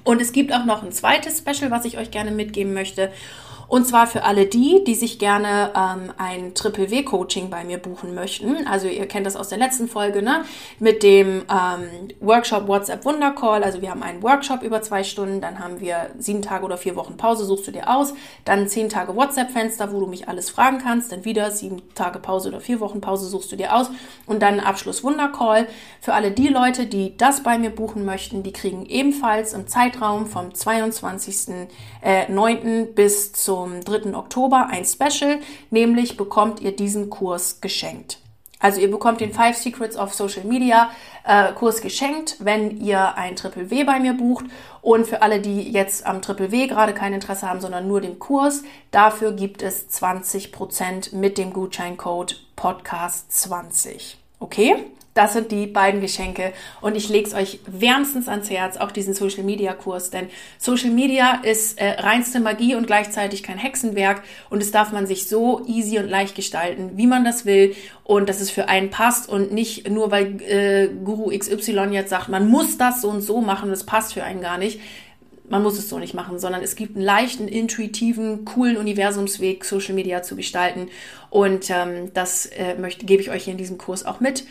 Und 0.03 0.21
es 0.21 0.31
gibt 0.31 0.53
auch 0.53 0.65
noch 0.65 0.83
ein 0.83 0.91
zweites 0.91 1.39
Special, 1.39 1.71
was 1.71 1.85
ich 1.85 1.97
euch 1.97 2.11
gerne 2.11 2.31
mitgeben 2.31 2.73
möchte. 2.73 3.11
Und 3.67 3.87
zwar 3.87 4.07
für 4.07 4.23
alle 4.23 4.45
die, 4.45 4.83
die 4.85 4.95
sich 4.95 5.19
gerne 5.19 5.71
ähm, 5.75 6.13
ein 6.17 6.53
Triple 6.53 6.91
W 6.91 7.03
Coaching 7.03 7.49
bei 7.49 7.63
mir 7.63 7.77
buchen 7.77 8.13
möchten. 8.13 8.67
Also 8.67 8.87
ihr 8.87 9.07
kennt 9.07 9.25
das 9.25 9.35
aus 9.35 9.49
der 9.49 9.57
letzten 9.57 9.87
Folge, 9.87 10.21
ne? 10.21 10.43
Mit 10.79 11.03
dem 11.03 11.43
ähm, 11.49 12.09
Workshop 12.19 12.67
WhatsApp 12.67 13.05
Wundercall. 13.05 13.63
Also 13.63 13.81
wir 13.81 13.89
haben 13.89 14.03
einen 14.03 14.21
Workshop 14.21 14.61
über 14.61 14.81
zwei 14.81 15.03
Stunden, 15.03 15.41
dann 15.41 15.59
haben 15.59 15.79
wir 15.79 16.09
sieben 16.19 16.41
Tage 16.41 16.65
oder 16.65 16.77
vier 16.77 16.95
Wochen 16.95 17.17
Pause, 17.17 17.45
suchst 17.45 17.67
du 17.67 17.71
dir 17.71 17.89
aus. 17.89 18.13
Dann 18.43 18.67
zehn 18.67 18.89
Tage 18.89 19.15
WhatsApp-Fenster, 19.15 19.91
wo 19.91 19.99
du 19.99 20.07
mich 20.07 20.27
alles 20.27 20.49
fragen 20.49 20.79
kannst. 20.79 21.11
Dann 21.11 21.25
wieder 21.25 21.51
sieben 21.51 21.81
Tage 21.95 22.19
Pause 22.19 22.49
oder 22.49 22.61
vier 22.61 22.79
Wochen 22.79 23.01
Pause 23.01 23.27
suchst 23.27 23.51
du 23.51 23.55
dir 23.55 23.75
aus. 23.75 23.89
Und 24.25 24.41
dann 24.41 24.59
Abschluss 24.59 25.03
Wundercall. 25.03 25.67
Für 26.01 26.13
alle 26.13 26.31
die 26.31 26.49
Leute, 26.49 26.85
die 26.85 27.17
das 27.17 27.41
bei 27.41 27.57
mir 27.57 27.71
buchen 27.71 28.05
möchten, 28.05 28.43
die 28.43 28.53
kriegen 28.53 28.85
ebenfalls 28.85 29.53
im 29.53 29.67
Zeitraum 29.67 30.27
vom 30.27 30.49
22.09. 30.49 31.67
Äh, 32.01 32.85
bis 32.85 33.33
zum 33.33 33.54
zum 33.55 33.81
3. 33.85 34.15
Oktober 34.15 34.67
ein 34.69 34.83
Special, 34.83 35.39
nämlich 35.69 36.17
bekommt 36.17 36.59
ihr 36.59 36.75
diesen 36.75 37.09
Kurs 37.09 37.61
geschenkt. 37.61 38.19
Also 38.59 38.81
ihr 38.81 38.91
bekommt 38.91 39.21
den 39.21 39.31
Five 39.31 39.55
Secrets 39.55 39.95
of 39.95 40.13
Social 40.13 40.43
Media 40.43 40.89
äh, 41.23 41.53
Kurs 41.53 41.79
geschenkt, 41.81 42.35
wenn 42.39 42.81
ihr 42.81 43.15
ein 43.15 43.37
Triple 43.37 43.69
W 43.69 43.85
bei 43.85 43.99
mir 43.99 44.13
bucht. 44.13 44.45
Und 44.81 45.07
für 45.07 45.21
alle, 45.21 45.39
die 45.39 45.71
jetzt 45.71 46.05
am 46.05 46.21
Triple 46.21 46.51
W 46.51 46.67
gerade 46.67 46.93
kein 46.93 47.13
Interesse 47.13 47.47
haben, 47.49 47.61
sondern 47.61 47.87
nur 47.87 48.01
den 48.01 48.19
Kurs, 48.19 48.63
dafür 48.91 49.31
gibt 49.31 49.61
es 49.61 49.87
20% 49.89 51.15
mit 51.15 51.37
dem 51.37 51.53
Gutscheincode 51.53 52.41
Podcast20. 52.57 54.15
Okay? 54.39 54.85
Das 55.15 55.31
sind 55.31 55.49
die 55.53 55.65
beiden 55.65 56.01
Geschenke. 56.01 56.51
Und 56.81 56.97
ich 56.97 57.07
lege 57.07 57.25
es 57.25 57.33
euch 57.33 57.61
wärmstens 57.65 58.27
ans 58.27 58.49
Herz, 58.49 58.75
auch 58.75 58.91
diesen 58.91 59.13
Social 59.13 59.45
Media 59.45 59.71
Kurs, 59.73 60.09
denn 60.09 60.27
Social 60.57 60.89
Media 60.89 61.39
ist 61.41 61.79
äh, 61.79 62.01
reinste 62.01 62.41
Magie 62.41 62.75
und 62.75 62.85
gleichzeitig 62.85 63.41
kein 63.41 63.57
Hexenwerk. 63.57 64.23
Und 64.49 64.61
es 64.61 64.71
darf 64.71 64.91
man 64.91 65.07
sich 65.07 65.29
so 65.29 65.65
easy 65.67 65.99
und 65.99 66.09
leicht 66.09 66.35
gestalten, 66.35 66.97
wie 66.97 67.07
man 67.07 67.23
das 67.23 67.45
will. 67.45 67.77
Und 68.03 68.27
dass 68.27 68.41
es 68.41 68.51
für 68.51 68.67
einen 68.67 68.89
passt 68.89 69.29
und 69.29 69.53
nicht 69.53 69.89
nur 69.89 70.11
weil 70.11 70.41
äh, 70.41 70.89
Guru 70.89 71.29
XY 71.29 71.91
jetzt 71.91 72.09
sagt, 72.09 72.27
man 72.27 72.49
muss 72.49 72.77
das 72.77 73.01
so 73.01 73.09
und 73.09 73.21
so 73.21 73.39
machen 73.39 73.71
es 73.71 73.85
passt 73.85 74.15
für 74.15 74.25
einen 74.25 74.41
gar 74.41 74.57
nicht. 74.57 74.81
Man 75.47 75.63
muss 75.63 75.79
es 75.79 75.87
so 75.87 75.97
nicht 75.97 76.13
machen, 76.13 76.39
sondern 76.39 76.61
es 76.61 76.75
gibt 76.75 76.97
einen 76.97 77.05
leichten, 77.05 77.47
intuitiven, 77.47 78.43
coolen 78.43 78.75
Universumsweg, 78.75 79.63
Social 79.63 79.95
Media 79.95 80.23
zu 80.23 80.35
gestalten. 80.35 80.89
Und 81.29 81.69
ähm, 81.69 82.11
das 82.13 82.47
äh, 82.47 82.75
möchte, 82.75 83.05
gebe 83.05 83.21
ich 83.21 83.29
euch 83.29 83.45
hier 83.45 83.53
in 83.53 83.57
diesem 83.57 83.77
Kurs 83.77 84.05
auch 84.05 84.19
mit. 84.19 84.43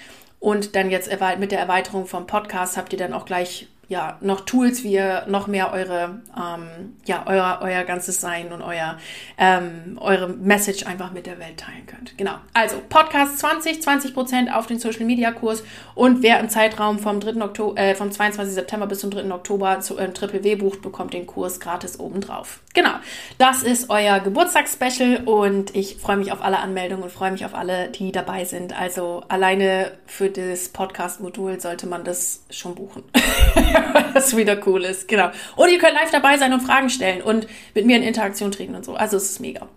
Und 0.44 0.76
dann 0.76 0.90
jetzt 0.90 1.08
mit 1.38 1.52
der 1.52 1.58
Erweiterung 1.58 2.04
vom 2.04 2.26
Podcast 2.26 2.76
habt 2.76 2.92
ihr 2.92 2.98
dann 2.98 3.14
auch 3.14 3.24
gleich 3.24 3.66
ja, 3.88 4.18
noch 4.20 4.40
Tools, 4.42 4.82
wie 4.82 4.92
ihr 4.92 5.24
noch 5.28 5.46
mehr 5.46 5.72
eure, 5.72 6.22
ähm, 6.36 6.96
ja, 7.04 7.24
euer, 7.26 7.58
euer 7.62 7.84
ganzes 7.84 8.20
Sein 8.20 8.52
und 8.52 8.62
euer, 8.62 8.96
ähm, 9.38 9.98
eure 10.00 10.28
Message 10.28 10.86
einfach 10.86 11.12
mit 11.12 11.26
der 11.26 11.38
Welt 11.38 11.58
teilen 11.58 11.86
könnt. 11.86 12.16
Genau. 12.16 12.34
Also, 12.54 12.76
Podcast 12.88 13.38
20, 13.38 13.82
20 13.82 14.14
Prozent 14.14 14.54
auf 14.54 14.66
den 14.66 14.78
Social 14.78 15.04
Media 15.04 15.32
Kurs 15.32 15.62
und 15.94 16.22
wer 16.22 16.40
im 16.40 16.48
Zeitraum 16.48 16.98
vom 16.98 17.20
3. 17.20 17.42
Oktober, 17.42 17.80
äh, 17.80 17.94
vom 17.94 18.10
22. 18.10 18.54
September 18.54 18.86
bis 18.86 19.00
zum 19.00 19.10
3. 19.10 19.30
Oktober 19.32 19.80
zu 19.80 19.98
äh, 19.98 20.10
Triple 20.12 20.44
W 20.44 20.56
bucht, 20.56 20.82
bekommt 20.82 21.12
den 21.12 21.26
Kurs 21.26 21.60
gratis 21.60 22.00
obendrauf. 22.00 22.60
Genau. 22.72 22.94
Das 23.38 23.62
ist 23.62 23.90
euer 23.90 24.20
Geburtstagsspecial 24.20 25.24
und 25.24 25.74
ich 25.74 25.96
freue 25.96 26.16
mich 26.16 26.32
auf 26.32 26.42
alle 26.42 26.58
Anmeldungen 26.58 27.04
und 27.04 27.10
freue 27.10 27.32
mich 27.32 27.44
auf 27.44 27.54
alle, 27.54 27.88
die 27.88 28.12
dabei 28.12 28.44
sind. 28.44 28.78
Also, 28.78 29.24
alleine 29.28 29.92
für 30.06 30.30
das 30.30 30.70
Podcast-Modul 30.70 31.60
sollte 31.60 31.86
man 31.86 32.04
das 32.04 32.44
schon 32.50 32.74
buchen. 32.74 33.04
was 34.14 34.36
wieder 34.36 34.66
cool 34.66 34.84
ist. 34.84 35.08
Genau. 35.08 35.30
Und 35.56 35.70
ihr 35.70 35.78
könnt 35.78 35.94
live 35.94 36.10
dabei 36.10 36.36
sein 36.36 36.52
und 36.52 36.60
Fragen 36.60 36.90
stellen 36.90 37.22
und 37.22 37.46
mit 37.74 37.86
mir 37.86 37.96
in 37.96 38.02
Interaktion 38.02 38.50
treten 38.50 38.74
und 38.74 38.84
so. 38.84 38.94
Also 38.94 39.16
es 39.16 39.30
ist 39.30 39.40
mega. 39.40 39.68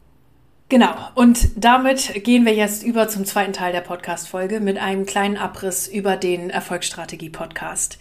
Genau, 0.69 0.93
und 1.15 1.47
damit 1.55 2.25
gehen 2.25 2.45
wir 2.45 2.53
jetzt 2.53 2.83
über 2.83 3.07
zum 3.07 3.23
zweiten 3.23 3.53
Teil 3.53 3.71
der 3.71 3.79
Podcast-Folge 3.79 4.59
mit 4.59 4.77
einem 4.77 5.05
kleinen 5.05 5.37
Abriss 5.37 5.87
über 5.87 6.17
den 6.17 6.49
Erfolgsstrategie-Podcast. 6.49 7.97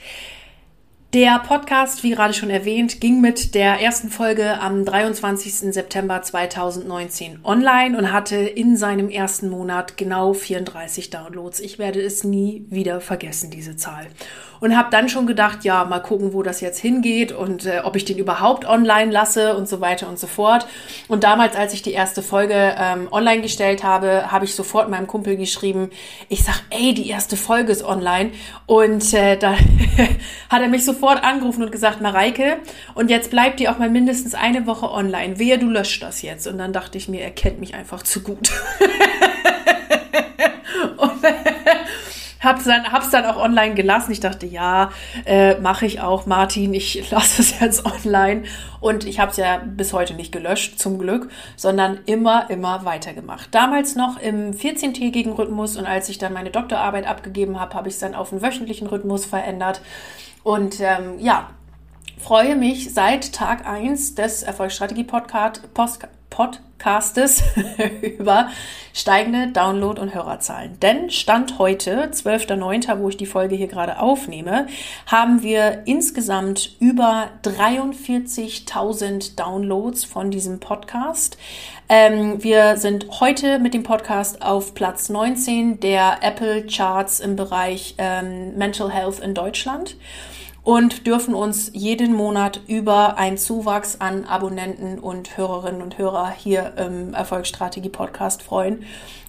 Der 1.12 1.38
Podcast, 1.38 2.02
wie 2.02 2.10
gerade 2.10 2.34
schon 2.34 2.50
erwähnt, 2.50 3.00
ging 3.00 3.20
mit 3.20 3.54
der 3.54 3.80
ersten 3.80 4.10
Folge 4.10 4.60
am 4.60 4.84
23. 4.84 5.72
September 5.72 6.20
2019 6.20 7.38
online 7.44 7.96
und 7.96 8.12
hatte 8.12 8.36
in 8.36 8.76
seinem 8.76 9.08
ersten 9.08 9.48
Monat 9.48 9.96
genau 9.96 10.32
34 10.32 11.10
Downloads. 11.10 11.60
Ich 11.60 11.78
werde 11.78 12.02
es 12.02 12.24
nie 12.24 12.66
wieder 12.70 13.00
vergessen, 13.00 13.50
diese 13.50 13.76
Zahl 13.76 14.08
und 14.60 14.76
habe 14.76 14.88
dann 14.90 15.08
schon 15.08 15.26
gedacht, 15.26 15.64
ja, 15.64 15.84
mal 15.84 16.00
gucken, 16.00 16.32
wo 16.32 16.42
das 16.42 16.60
jetzt 16.60 16.78
hingeht 16.78 17.32
und 17.32 17.66
äh, 17.66 17.80
ob 17.84 17.96
ich 17.96 18.04
den 18.04 18.18
überhaupt 18.18 18.64
online 18.66 19.10
lasse 19.10 19.56
und 19.56 19.68
so 19.68 19.80
weiter 19.80 20.08
und 20.08 20.18
so 20.18 20.26
fort. 20.26 20.66
Und 21.08 21.24
damals, 21.24 21.56
als 21.56 21.72
ich 21.72 21.82
die 21.82 21.92
erste 21.92 22.22
Folge 22.22 22.74
ähm, 22.78 23.08
online 23.10 23.42
gestellt 23.42 23.82
habe, 23.84 24.30
habe 24.30 24.44
ich 24.44 24.54
sofort 24.54 24.88
meinem 24.88 25.06
Kumpel 25.06 25.36
geschrieben, 25.36 25.90
ich 26.28 26.42
sag, 26.44 26.62
ey, 26.70 26.94
die 26.94 27.08
erste 27.08 27.36
Folge 27.36 27.72
ist 27.72 27.84
online 27.84 28.30
und 28.66 29.12
äh, 29.14 29.36
da 29.36 29.54
hat 30.48 30.62
er 30.62 30.68
mich 30.68 30.84
sofort 30.96 31.22
angerufen 31.22 31.62
und 31.62 31.70
gesagt, 31.70 32.00
Mareike, 32.00 32.56
und 32.94 33.10
jetzt 33.10 33.30
bleibt 33.30 33.60
die 33.60 33.68
auch 33.68 33.78
mal 33.78 33.90
mindestens 33.90 34.34
eine 34.34 34.66
Woche 34.66 34.90
online. 34.90 35.38
Wehe, 35.38 35.58
du 35.58 35.68
löscht 35.68 36.02
das 36.02 36.22
jetzt. 36.22 36.46
Und 36.46 36.56
dann 36.58 36.72
dachte 36.72 36.96
ich 36.98 37.08
mir, 37.08 37.20
er 37.20 37.30
kennt 37.30 37.60
mich 37.60 37.74
einfach 37.74 38.02
zu 38.02 38.22
gut. 38.22 38.48
und, 40.96 41.10
Hab's 42.40 42.64
dann, 42.64 42.92
hab's 42.92 43.10
dann 43.10 43.24
auch 43.24 43.36
online 43.36 43.74
gelassen. 43.74 44.12
Ich 44.12 44.20
dachte, 44.20 44.46
ja, 44.46 44.90
äh, 45.24 45.58
mache 45.58 45.86
ich 45.86 46.00
auch, 46.00 46.26
Martin. 46.26 46.74
Ich 46.74 47.10
lasse 47.10 47.42
es 47.42 47.60
jetzt 47.60 47.86
online. 47.86 48.44
Und 48.80 49.06
ich 49.06 49.20
habe 49.20 49.30
es 49.30 49.36
ja 49.36 49.60
bis 49.64 49.92
heute 49.92 50.14
nicht 50.14 50.32
gelöscht, 50.32 50.78
zum 50.78 50.98
Glück, 50.98 51.30
sondern 51.56 51.98
immer, 52.06 52.50
immer 52.50 52.84
weitergemacht. 52.84 53.54
Damals 53.54 53.96
noch 53.96 54.20
im 54.20 54.52
14-tägigen 54.52 55.32
Rhythmus 55.32 55.76
und 55.76 55.86
als 55.86 56.08
ich 56.08 56.18
dann 56.18 56.32
meine 56.32 56.50
Doktorarbeit 56.50 57.06
abgegeben 57.06 57.58
habe, 57.58 57.74
habe 57.74 57.88
ich 57.88 57.94
es 57.94 58.00
dann 58.00 58.14
auf 58.14 58.32
einen 58.32 58.42
wöchentlichen 58.42 58.86
Rhythmus 58.86 59.24
verändert. 59.24 59.80
Und 60.42 60.80
ähm, 60.80 61.18
ja, 61.18 61.50
freue 62.18 62.56
mich 62.56 62.92
seit 62.92 63.32
Tag 63.32 63.66
1 63.66 64.14
des 64.14 64.42
Erfolgsstrategie-Podcasts 64.42 65.62
Podcastes 66.36 67.42
über 68.18 68.50
steigende 68.92 69.48
Download- 69.58 69.98
und 69.98 70.14
Hörerzahlen. 70.14 70.78
Denn 70.80 71.08
Stand 71.08 71.58
heute, 71.58 72.10
12.09., 72.10 72.98
wo 72.98 73.08
ich 73.08 73.16
die 73.16 73.24
Folge 73.24 73.56
hier 73.56 73.68
gerade 73.68 74.00
aufnehme, 74.00 74.66
haben 75.06 75.42
wir 75.42 75.84
insgesamt 75.86 76.76
über 76.78 77.30
43.000 77.42 79.36
Downloads 79.36 80.04
von 80.04 80.30
diesem 80.30 80.60
Podcast. 80.60 81.38
Ähm, 81.88 82.44
wir 82.44 82.76
sind 82.76 83.06
heute 83.20 83.58
mit 83.58 83.72
dem 83.72 83.82
Podcast 83.82 84.42
auf 84.42 84.74
Platz 84.74 85.08
19 85.08 85.80
der 85.80 86.18
Apple 86.20 86.66
Charts 86.66 87.20
im 87.20 87.36
Bereich 87.36 87.94
ähm, 87.96 88.58
Mental 88.58 88.90
Health 88.90 89.20
in 89.20 89.32
Deutschland 89.32 89.96
und 90.66 91.06
dürfen 91.06 91.32
uns 91.32 91.70
jeden 91.74 92.12
Monat 92.12 92.58
über 92.66 93.18
einen 93.18 93.38
Zuwachs 93.38 94.00
an 94.00 94.24
Abonnenten 94.24 94.98
und 94.98 95.36
Hörerinnen 95.36 95.80
und 95.80 95.96
Hörer 95.96 96.32
hier 96.36 96.74
im 96.76 97.14
Erfolgsstrategie 97.14 97.88
Podcast 97.88 98.42
freuen. 98.42 98.82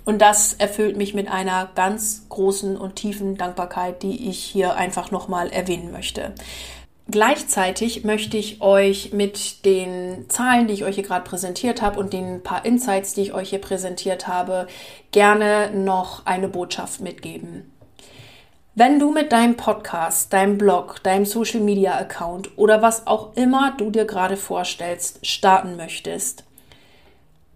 Und 0.03 0.19
das 0.19 0.53
erfüllt 0.53 0.97
mich 0.97 1.13
mit 1.13 1.29
einer 1.29 1.69
ganz 1.75 2.25
großen 2.29 2.75
und 2.75 2.95
tiefen 2.95 3.37
Dankbarkeit, 3.37 4.01
die 4.01 4.27
ich 4.31 4.39
hier 4.39 4.77
einfach 4.77 5.11
nochmal 5.11 5.51
erwähnen 5.51 5.91
möchte. 5.91 6.33
Gleichzeitig 7.07 8.03
möchte 8.03 8.35
ich 8.35 8.63
euch 8.63 9.13
mit 9.13 9.63
den 9.63 10.27
Zahlen, 10.29 10.67
die 10.67 10.73
ich 10.73 10.85
euch 10.85 10.95
hier 10.95 11.03
gerade 11.03 11.29
präsentiert 11.29 11.83
habe 11.83 11.99
und 11.99 12.13
den 12.13 12.41
paar 12.41 12.65
Insights, 12.65 13.13
die 13.13 13.21
ich 13.21 13.33
euch 13.33 13.51
hier 13.51 13.61
präsentiert 13.61 14.27
habe, 14.27 14.65
gerne 15.11 15.69
noch 15.69 16.25
eine 16.25 16.47
Botschaft 16.47 16.99
mitgeben. 16.99 17.71
Wenn 18.79 18.99
du 18.99 19.11
mit 19.11 19.31
deinem 19.31 19.55
Podcast, 19.57 20.31
deinem 20.33 20.59
Blog, 20.59 21.01
deinem 21.01 21.25
Social 21.25 21.61
Media 21.61 21.97
Account 21.97 22.55
oder 22.59 22.83
was 22.83 23.07
auch 23.07 23.35
immer 23.35 23.73
du 23.75 23.89
dir 23.89 24.05
gerade 24.05 24.37
vorstellst, 24.37 25.25
starten 25.25 25.77
möchtest, 25.77 26.43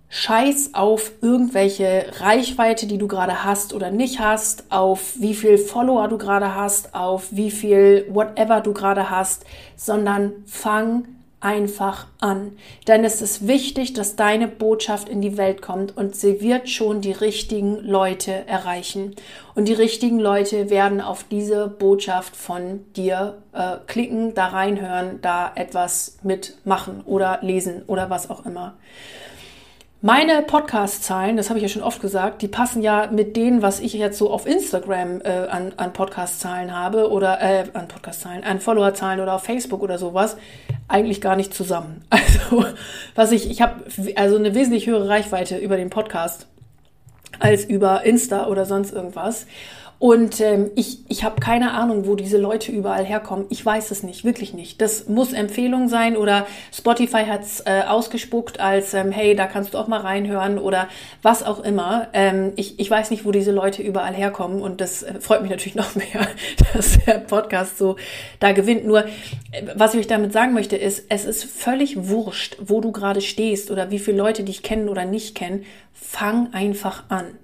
scheiß 0.10 0.72
auf 0.74 1.12
irgendwelche 1.22 2.08
Reichweite, 2.18 2.88
die 2.88 2.98
du 2.98 3.08
gerade 3.08 3.44
hast 3.44 3.76
oder 3.76 3.92
nicht 3.92 4.20
hast, 4.20 4.64
auf 4.72 5.14
wie 5.20 5.36
viel 5.36 5.60
Follower 5.60 6.08
du 6.08 6.18
gerade 6.18 6.56
hast, 6.56 6.96
auf 6.96 7.28
wie 7.30 7.52
viel 7.52 8.08
whatever 8.10 8.62
du 8.62 8.74
gerade 8.74 9.12
hast, 9.12 9.46
sondern 9.76 10.32
fang 10.48 11.06
einfach 11.42 12.08
an. 12.20 12.54
Denn 12.88 13.04
es 13.04 13.22
ist 13.22 13.48
wichtig, 13.48 13.94
dass 13.94 14.16
deine 14.16 14.48
Botschaft 14.48 15.10
in 15.10 15.22
die 15.22 15.38
Welt 15.38 15.62
kommt 15.62 15.98
und 15.98 16.16
sie 16.16 16.40
wird 16.40 16.70
schon 16.70 17.02
die 17.02 17.12
richtigen 17.12 17.78
Leute 17.80 18.48
erreichen. 18.48 19.16
Und 19.56 19.68
die 19.68 19.74
richtigen 19.74 20.20
Leute 20.20 20.70
werden 20.70 21.02
auf 21.02 21.26
diese 21.30 21.68
Botschaft 21.68 22.36
von 22.36 22.86
dir 22.94 23.42
äh, 23.54 23.78
klicken, 23.88 24.34
da 24.36 24.48
reinhören, 24.48 25.20
da 25.22 25.52
etwas 25.56 26.20
mitmachen 26.24 27.02
oder 27.06 27.40
lesen 27.42 27.84
oder 27.88 28.10
was 28.10 28.30
auch 28.30 28.46
immer. 28.46 28.76
Meine 30.04 30.42
Podcast-Zahlen, 30.42 31.38
das 31.38 31.50
habe 31.50 31.60
ich 31.60 31.64
ja 31.64 31.70
schon 31.70 31.84
oft 31.84 32.02
gesagt, 32.02 32.42
die 32.42 32.48
passen 32.48 32.82
ja 32.82 33.12
mit 33.12 33.36
denen, 33.36 33.62
was 33.62 33.80
ich 33.80 33.94
jetzt 33.94 34.18
so 34.18 34.32
auf 34.32 34.48
Instagram 34.48 35.22
äh, 35.22 35.48
an, 35.48 35.74
an 35.78 35.94
Podcast-Zahlen 35.94 36.76
habe 36.76 37.12
oder 37.12 37.40
äh, 37.40 37.66
an 37.74 37.88
Podcast-Zahlen, 37.88 38.44
an 38.44 38.60
Follower-Zahlen 38.60 39.20
oder 39.20 39.36
auf 39.36 39.44
Facebook 39.44 39.84
oder 39.84 40.00
sowas, 40.00 40.38
eigentlich 40.88 41.22
gar 41.22 41.36
nicht 41.36 41.54
zusammen. 41.54 42.04
Also 42.10 42.66
was 43.14 43.32
ich, 43.32 43.52
ich 43.52 43.62
habe 43.62 43.84
also 44.16 44.38
eine 44.38 44.56
wesentlich 44.56 44.88
höhere 44.88 45.08
Reichweite 45.08 45.58
über 45.58 45.78
den 45.78 45.92
Podcast 45.92 46.48
als 47.40 47.64
über 47.64 48.04
Insta 48.04 48.48
oder 48.48 48.66
sonst 48.66 48.92
irgendwas. 48.92 49.46
Und 50.02 50.42
ähm, 50.42 50.72
ich, 50.74 50.98
ich 51.10 51.24
habe 51.24 51.40
keine 51.40 51.74
Ahnung, 51.74 52.08
wo 52.08 52.16
diese 52.16 52.40
Leute 52.40 52.72
überall 52.72 53.06
herkommen. 53.06 53.46
Ich 53.52 53.64
weiß 53.64 53.92
es 53.92 54.02
nicht, 54.02 54.26
wirklich 54.26 54.52
nicht. 54.52 54.82
Das 54.82 55.08
muss 55.08 55.32
Empfehlung 55.32 55.90
sein 55.90 56.18
oder 56.18 56.48
Spotify 56.74 57.26
hat's 57.26 57.60
äh, 57.68 57.84
ausgespuckt 57.88 58.60
als, 58.60 58.96
ähm, 58.96 59.12
hey, 59.12 59.36
da 59.36 59.46
kannst 59.46 59.76
du 59.76 59.78
auch 59.78 59.88
mal 59.88 60.00
reinhören 60.00 60.58
oder 60.58 60.88
was 61.22 61.44
auch 61.44 61.60
immer. 61.60 62.08
Ähm, 62.14 62.54
ich, 62.56 62.80
ich 62.80 62.90
weiß 62.90 63.12
nicht, 63.12 63.26
wo 63.26 63.32
diese 63.32 63.52
Leute 63.52 63.84
überall 63.84 64.16
herkommen 64.16 64.64
und 64.64 64.82
das 64.82 65.04
äh, 65.04 65.22
freut 65.22 65.44
mich 65.44 65.52
natürlich 65.52 65.76
noch 65.76 65.94
mehr, 65.94 66.28
dass 66.74 66.98
der 67.06 67.20
Podcast 67.20 67.78
so 67.78 67.96
da 68.40 68.54
gewinnt. 68.54 68.88
Nur, 68.88 69.06
äh, 69.06 69.68
was 69.76 69.94
ich 69.94 70.00
euch 70.00 70.08
damit 70.08 70.34
sagen 70.34 70.54
möchte, 70.54 70.78
ist, 70.78 71.06
es 71.10 71.26
ist 71.26 71.44
völlig 71.44 72.10
wurscht, 72.10 72.58
wo 72.60 72.82
du 72.82 72.92
gerade 72.92 73.22
stehst 73.22 73.70
oder 73.70 73.92
wie 73.92 74.00
viele 74.00 74.18
Leute 74.18 74.44
dich 74.44 74.64
kennen 74.64 74.90
oder 74.90 75.06
nicht 75.06 75.36
kennen. 75.36 75.64
Fang 75.94 76.52
einfach 76.54 77.04
an. 77.10 77.38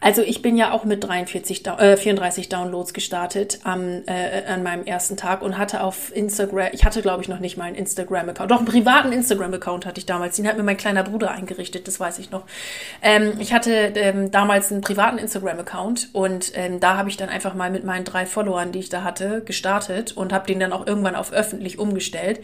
Also 0.00 0.22
ich 0.22 0.42
bin 0.42 0.56
ja 0.56 0.72
auch 0.72 0.84
mit 0.84 1.02
43, 1.04 1.66
äh, 1.66 1.96
34 1.96 2.48
Downloads 2.48 2.92
gestartet 2.92 3.60
am, 3.64 4.02
äh, 4.06 4.44
an 4.46 4.62
meinem 4.62 4.84
ersten 4.84 5.16
Tag 5.16 5.42
und 5.42 5.58
hatte 5.58 5.82
auf 5.82 6.14
Instagram, 6.14 6.68
ich 6.72 6.84
hatte 6.84 7.02
glaube 7.02 7.22
ich 7.22 7.28
noch 7.28 7.40
nicht 7.40 7.56
mal 7.56 7.64
einen 7.64 7.76
Instagram-Account, 7.76 8.50
doch 8.50 8.58
einen 8.58 8.66
privaten 8.66 9.12
Instagram-Account 9.12 9.86
hatte 9.86 9.98
ich 9.98 10.06
damals, 10.06 10.36
den 10.36 10.46
hat 10.46 10.56
mir 10.56 10.62
mein 10.62 10.76
kleiner 10.76 11.02
Bruder 11.02 11.30
eingerichtet, 11.30 11.88
das 11.88 11.98
weiß 11.98 12.18
ich 12.18 12.30
noch. 12.30 12.44
Ähm, 13.02 13.34
ich 13.38 13.52
hatte 13.52 13.70
ähm, 13.72 14.30
damals 14.30 14.70
einen 14.70 14.80
privaten 14.80 15.18
Instagram-Account 15.18 16.10
und 16.12 16.52
ähm, 16.54 16.80
da 16.80 16.96
habe 16.96 17.08
ich 17.08 17.16
dann 17.16 17.28
einfach 17.28 17.54
mal 17.54 17.70
mit 17.70 17.84
meinen 17.84 18.04
drei 18.04 18.26
Followern, 18.26 18.72
die 18.72 18.80
ich 18.80 18.88
da 18.88 19.02
hatte, 19.02 19.42
gestartet 19.44 20.16
und 20.16 20.32
habe 20.32 20.46
den 20.46 20.60
dann 20.60 20.72
auch 20.72 20.86
irgendwann 20.86 21.16
auf 21.16 21.32
öffentlich 21.32 21.78
umgestellt. 21.78 22.40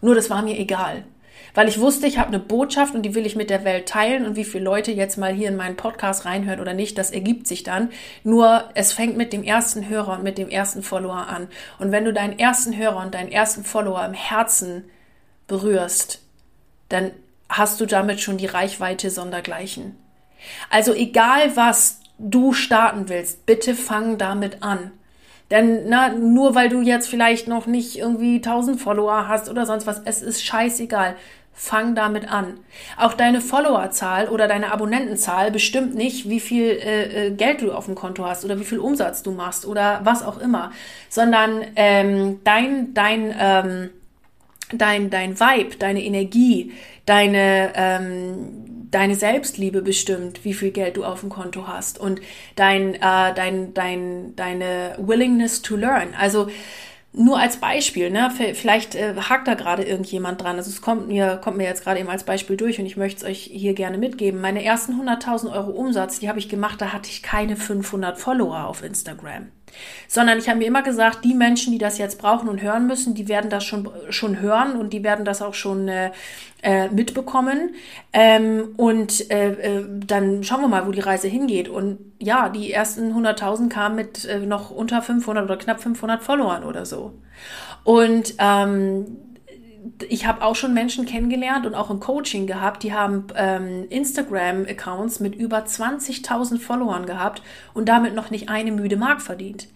Nur 0.00 0.14
das 0.14 0.30
war 0.30 0.42
mir 0.42 0.58
egal 0.58 1.04
weil 1.54 1.68
ich 1.68 1.80
wusste, 1.80 2.06
ich 2.06 2.18
habe 2.18 2.28
eine 2.28 2.38
Botschaft 2.38 2.94
und 2.94 3.02
die 3.02 3.14
will 3.14 3.26
ich 3.26 3.36
mit 3.36 3.50
der 3.50 3.64
Welt 3.64 3.88
teilen 3.88 4.26
und 4.26 4.36
wie 4.36 4.44
viele 4.44 4.64
Leute 4.64 4.92
jetzt 4.92 5.16
mal 5.16 5.32
hier 5.32 5.48
in 5.48 5.56
meinen 5.56 5.76
Podcast 5.76 6.24
reinhören 6.24 6.60
oder 6.60 6.74
nicht, 6.74 6.98
das 6.98 7.10
ergibt 7.10 7.46
sich 7.46 7.62
dann. 7.62 7.90
Nur 8.24 8.64
es 8.74 8.92
fängt 8.92 9.16
mit 9.16 9.32
dem 9.32 9.42
ersten 9.42 9.88
Hörer 9.88 10.14
und 10.14 10.22
mit 10.22 10.38
dem 10.38 10.48
ersten 10.48 10.82
Follower 10.82 11.26
an. 11.28 11.48
Und 11.78 11.92
wenn 11.92 12.04
du 12.04 12.12
deinen 12.12 12.38
ersten 12.38 12.76
Hörer 12.76 13.02
und 13.02 13.14
deinen 13.14 13.32
ersten 13.32 13.64
Follower 13.64 14.04
im 14.04 14.14
Herzen 14.14 14.84
berührst, 15.46 16.20
dann 16.88 17.10
hast 17.48 17.80
du 17.80 17.86
damit 17.86 18.20
schon 18.20 18.38
die 18.38 18.46
Reichweite 18.46 19.10
sondergleichen. 19.10 19.96
Also 20.70 20.92
egal 20.92 21.56
was 21.56 22.00
du 22.18 22.52
starten 22.52 23.08
willst, 23.08 23.46
bitte 23.46 23.74
fang 23.74 24.18
damit 24.18 24.62
an. 24.62 24.92
Denn 25.50 25.88
na, 25.88 26.10
nur 26.10 26.54
weil 26.54 26.68
du 26.68 26.82
jetzt 26.82 27.08
vielleicht 27.08 27.48
noch 27.48 27.66
nicht 27.66 27.98
irgendwie 27.98 28.36
1000 28.36 28.80
Follower 28.80 29.28
hast 29.28 29.48
oder 29.48 29.64
sonst 29.64 29.86
was, 29.86 30.02
es 30.04 30.22
ist 30.22 30.44
scheißegal. 30.44 31.16
Fang 31.54 31.96
damit 31.96 32.30
an. 32.30 32.60
Auch 32.96 33.14
deine 33.14 33.40
Followerzahl 33.40 34.28
oder 34.28 34.46
deine 34.46 34.70
Abonnentenzahl 34.70 35.50
bestimmt 35.50 35.96
nicht, 35.96 36.28
wie 36.28 36.38
viel 36.38 36.66
äh, 36.66 37.26
äh, 37.26 37.30
Geld 37.32 37.62
du 37.62 37.72
auf 37.72 37.86
dem 37.86 37.96
Konto 37.96 38.24
hast 38.24 38.44
oder 38.44 38.60
wie 38.60 38.64
viel 38.64 38.78
Umsatz 38.78 39.24
du 39.24 39.32
machst 39.32 39.66
oder 39.66 40.00
was 40.04 40.22
auch 40.22 40.38
immer, 40.38 40.70
sondern 41.08 41.64
ähm, 41.74 42.38
dein 42.44 42.94
dein 42.94 43.34
ähm, 43.36 43.90
dein 44.72 45.10
dein 45.10 45.40
Vibe, 45.40 45.76
deine 45.80 46.04
Energie, 46.04 46.74
deine 47.06 47.72
ähm, 47.74 48.77
deine 48.90 49.14
Selbstliebe 49.14 49.82
bestimmt, 49.82 50.44
wie 50.44 50.54
viel 50.54 50.70
Geld 50.70 50.96
du 50.96 51.04
auf 51.04 51.20
dem 51.20 51.28
Konto 51.28 51.66
hast 51.66 51.98
und 51.98 52.20
dein 52.56 52.94
äh, 52.94 53.34
dein 53.34 53.74
dein 53.74 54.34
deine 54.36 54.96
Willingness 54.98 55.62
to 55.62 55.76
learn. 55.76 56.14
Also 56.18 56.48
nur 57.12 57.38
als 57.40 57.56
Beispiel, 57.56 58.10
ne? 58.10 58.30
Vielleicht 58.54 58.94
äh, 58.94 59.14
hakt 59.16 59.48
da 59.48 59.54
gerade 59.54 59.82
irgendjemand 59.82 60.42
dran. 60.42 60.56
Also 60.56 60.70
es 60.70 60.82
kommt 60.82 61.08
mir, 61.08 61.40
kommt 61.42 61.56
mir 61.56 61.64
jetzt 61.64 61.82
gerade 61.82 62.00
eben 62.00 62.10
als 62.10 62.24
Beispiel 62.24 62.56
durch 62.56 62.78
und 62.78 62.86
ich 62.86 62.96
möchte 62.96 63.24
es 63.24 63.30
euch 63.30 63.50
hier 63.52 63.74
gerne 63.74 63.98
mitgeben. 63.98 64.40
Meine 64.40 64.62
ersten 64.62 64.92
100.000 65.00 65.52
Euro 65.52 65.70
Umsatz, 65.70 66.20
die 66.20 66.28
habe 66.28 66.38
ich 66.38 66.48
gemacht, 66.48 66.80
da 66.80 66.92
hatte 66.92 67.08
ich 67.10 67.22
keine 67.22 67.56
500 67.56 68.18
Follower 68.18 68.66
auf 68.66 68.82
Instagram. 68.82 69.48
Sondern 70.06 70.38
ich 70.38 70.48
habe 70.48 70.58
mir 70.58 70.66
immer 70.66 70.82
gesagt, 70.82 71.24
die 71.24 71.34
Menschen, 71.34 71.72
die 71.72 71.78
das 71.78 71.98
jetzt 71.98 72.18
brauchen 72.18 72.48
und 72.48 72.62
hören 72.62 72.86
müssen, 72.86 73.14
die 73.14 73.28
werden 73.28 73.50
das 73.50 73.64
schon, 73.64 73.88
schon 74.10 74.40
hören 74.40 74.76
und 74.76 74.92
die 74.92 75.04
werden 75.04 75.24
das 75.24 75.42
auch 75.42 75.54
schon 75.54 75.88
äh, 75.88 76.10
äh, 76.62 76.88
mitbekommen. 76.88 77.74
Ähm, 78.12 78.74
und 78.76 79.30
äh, 79.30 79.50
äh, 79.52 79.84
dann 80.06 80.42
schauen 80.44 80.60
wir 80.60 80.68
mal, 80.68 80.86
wo 80.86 80.90
die 80.90 81.00
Reise 81.00 81.28
hingeht. 81.28 81.68
Und 81.68 81.98
ja, 82.18 82.48
die 82.48 82.72
ersten 82.72 83.12
100.000 83.12 83.68
kamen 83.68 83.96
mit 83.96 84.24
äh, 84.24 84.40
noch 84.40 84.70
unter 84.70 85.02
500 85.02 85.44
oder 85.44 85.56
knapp 85.56 85.80
500 85.80 86.22
Followern 86.22 86.64
oder 86.64 86.86
so. 86.86 87.12
Und 87.84 88.34
ähm, 88.38 89.18
ich 90.08 90.26
habe 90.26 90.42
auch 90.42 90.56
schon 90.56 90.74
Menschen 90.74 91.06
kennengelernt 91.06 91.66
und 91.66 91.74
auch 91.74 91.90
im 91.90 92.00
Coaching 92.00 92.46
gehabt, 92.46 92.82
die 92.82 92.92
haben 92.92 93.26
ähm, 93.36 93.86
Instagram-Accounts 93.90 95.20
mit 95.20 95.34
über 95.34 95.58
20.000 95.58 96.58
Followern 96.58 97.06
gehabt 97.06 97.42
und 97.74 97.88
damit 97.88 98.14
noch 98.14 98.30
nicht 98.30 98.48
eine 98.48 98.72
müde 98.72 98.96
Mark 98.96 99.22
verdient. 99.22 99.68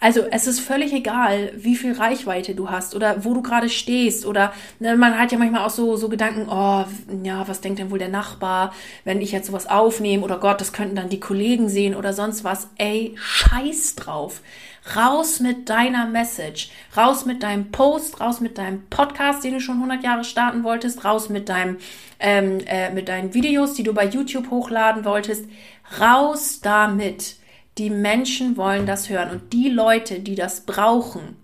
Also 0.00 0.22
es 0.30 0.46
ist 0.46 0.60
völlig 0.60 0.92
egal, 0.92 1.50
wie 1.56 1.74
viel 1.74 1.92
Reichweite 1.92 2.54
du 2.54 2.70
hast 2.70 2.94
oder 2.94 3.24
wo 3.24 3.34
du 3.34 3.42
gerade 3.42 3.68
stehst 3.68 4.26
oder 4.26 4.52
ne, 4.78 4.96
man 4.96 5.18
hat 5.18 5.32
ja 5.32 5.38
manchmal 5.38 5.64
auch 5.64 5.70
so, 5.70 5.96
so 5.96 6.08
Gedanken, 6.08 6.46
oh, 6.48 6.84
ja, 7.24 7.48
was 7.48 7.60
denkt 7.60 7.80
denn 7.80 7.90
wohl 7.90 7.98
der 7.98 8.08
Nachbar, 8.08 8.72
wenn 9.04 9.20
ich 9.20 9.32
jetzt 9.32 9.48
sowas 9.48 9.68
aufnehme 9.68 10.22
oder 10.22 10.38
Gott, 10.38 10.60
das 10.60 10.72
könnten 10.72 10.94
dann 10.94 11.08
die 11.08 11.18
Kollegen 11.18 11.68
sehen 11.68 11.96
oder 11.96 12.12
sonst 12.12 12.44
was. 12.44 12.68
Ey, 12.76 13.16
scheiß 13.16 13.96
drauf. 13.96 14.40
Raus 14.96 15.40
mit 15.40 15.68
deiner 15.68 16.06
Message, 16.06 16.70
raus 16.96 17.26
mit 17.26 17.42
deinem 17.42 17.70
Post, 17.70 18.20
raus 18.20 18.40
mit 18.40 18.58
deinem 18.58 18.88
Podcast, 18.88 19.44
den 19.44 19.54
du 19.54 19.60
schon 19.60 19.76
100 19.76 20.02
Jahre 20.02 20.24
starten 20.24 20.64
wolltest, 20.64 21.04
raus 21.04 21.28
mit 21.28 21.48
deinem, 21.48 21.78
ähm, 22.20 22.60
äh, 22.66 22.90
mit 22.90 23.08
deinen 23.08 23.34
Videos, 23.34 23.74
die 23.74 23.82
du 23.82 23.92
bei 23.92 24.06
YouTube 24.06 24.50
hochladen 24.50 25.04
wolltest, 25.04 25.46
raus 26.00 26.60
damit. 26.62 27.36
Die 27.76 27.90
Menschen 27.90 28.56
wollen 28.56 28.86
das 28.86 29.08
hören. 29.08 29.30
Und 29.30 29.52
die 29.52 29.68
Leute, 29.68 30.20
die 30.20 30.34
das 30.34 30.62
brauchen, 30.62 31.36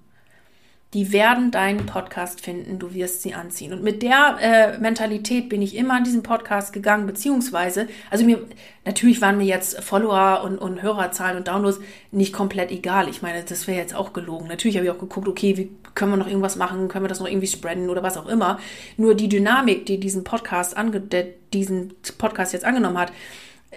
die 0.94 1.12
werden 1.12 1.50
deinen 1.50 1.86
Podcast 1.86 2.40
finden, 2.40 2.78
du 2.78 2.94
wirst 2.94 3.22
sie 3.22 3.34
anziehen. 3.34 3.72
Und 3.72 3.82
mit 3.82 4.02
der 4.02 4.38
äh, 4.40 4.78
Mentalität 4.78 5.48
bin 5.48 5.60
ich 5.60 5.74
immer 5.74 5.94
an 5.94 6.04
diesen 6.04 6.22
Podcast 6.22 6.72
gegangen, 6.72 7.06
beziehungsweise, 7.06 7.88
also 8.10 8.24
mir, 8.24 8.38
natürlich 8.84 9.20
waren 9.20 9.36
mir 9.36 9.44
jetzt 9.44 9.82
Follower 9.82 10.42
und, 10.44 10.56
und 10.56 10.82
Hörerzahlen 10.82 11.36
und 11.36 11.48
Downloads 11.48 11.80
nicht 12.12 12.32
komplett 12.32 12.70
egal. 12.70 13.08
Ich 13.08 13.22
meine, 13.22 13.42
das 13.42 13.66
wäre 13.66 13.78
jetzt 13.78 13.94
auch 13.94 14.12
gelogen. 14.12 14.46
Natürlich 14.46 14.76
habe 14.76 14.86
ich 14.86 14.92
auch 14.92 14.98
geguckt, 15.00 15.26
okay, 15.26 15.56
wie 15.56 15.70
können 15.96 16.12
wir 16.12 16.16
noch 16.16 16.28
irgendwas 16.28 16.54
machen, 16.54 16.86
können 16.86 17.04
wir 17.04 17.08
das 17.08 17.20
noch 17.20 17.28
irgendwie 17.28 17.48
spreaden 17.48 17.90
oder 17.90 18.04
was 18.04 18.16
auch 18.16 18.28
immer. 18.28 18.60
Nur 18.96 19.16
die 19.16 19.28
Dynamik, 19.28 19.86
die 19.86 19.98
diesen 19.98 20.22
Podcast, 20.22 20.76
ange 20.76 21.00
der 21.00 21.26
diesen 21.52 21.94
Podcast 22.18 22.52
jetzt 22.52 22.64
angenommen 22.64 22.98
hat, 22.98 23.12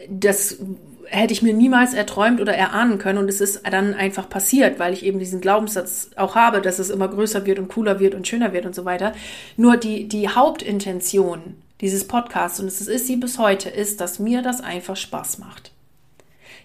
das 0.08 0.60
hätte 1.10 1.34
ich 1.34 1.41
mir 1.41 1.54
niemals 1.54 1.93
erträumt 1.93 2.41
oder 2.41 2.54
erahnen 2.54 2.98
können. 2.98 3.20
Und 3.20 3.30
es 3.30 3.41
ist 3.41 3.62
dann 3.70 3.93
einfach 3.93 4.30
passiert, 4.30 4.80
weil 4.80 4.93
ich 4.93 5.06
eben 5.06 5.20
diesen 5.20 5.41
Glaubenssatz 5.41 6.12
auch 6.15 6.36
habe, 6.36 6.62
dass 6.62 6.80
es 6.80 6.89
immer 6.89 7.08
größer 7.08 7.46
wird 7.46 7.60
und 7.60 7.67
cooler 7.67 8.00
wird 8.00 8.15
und 8.15 8.28
schöner 8.28 8.54
wird 8.54 8.65
und 8.65 8.76
so 8.76 8.86
weiter. 8.86 9.13
Nur 9.56 9.78
die, 9.78 10.08
die 10.08 10.30
Hauptintention 10.30 11.56
dieses 11.82 12.08
Podcasts, 12.08 12.60
und 12.60 12.67
es 12.67 12.82
ist 12.82 13.08
sie 13.08 13.17
bis 13.17 13.38
heute, 13.38 13.70
ist, 13.70 14.02
dass 14.02 14.20
mir 14.20 14.41
das 14.41 14.62
einfach 14.62 14.96
Spaß 14.96 15.38
macht. 15.38 15.72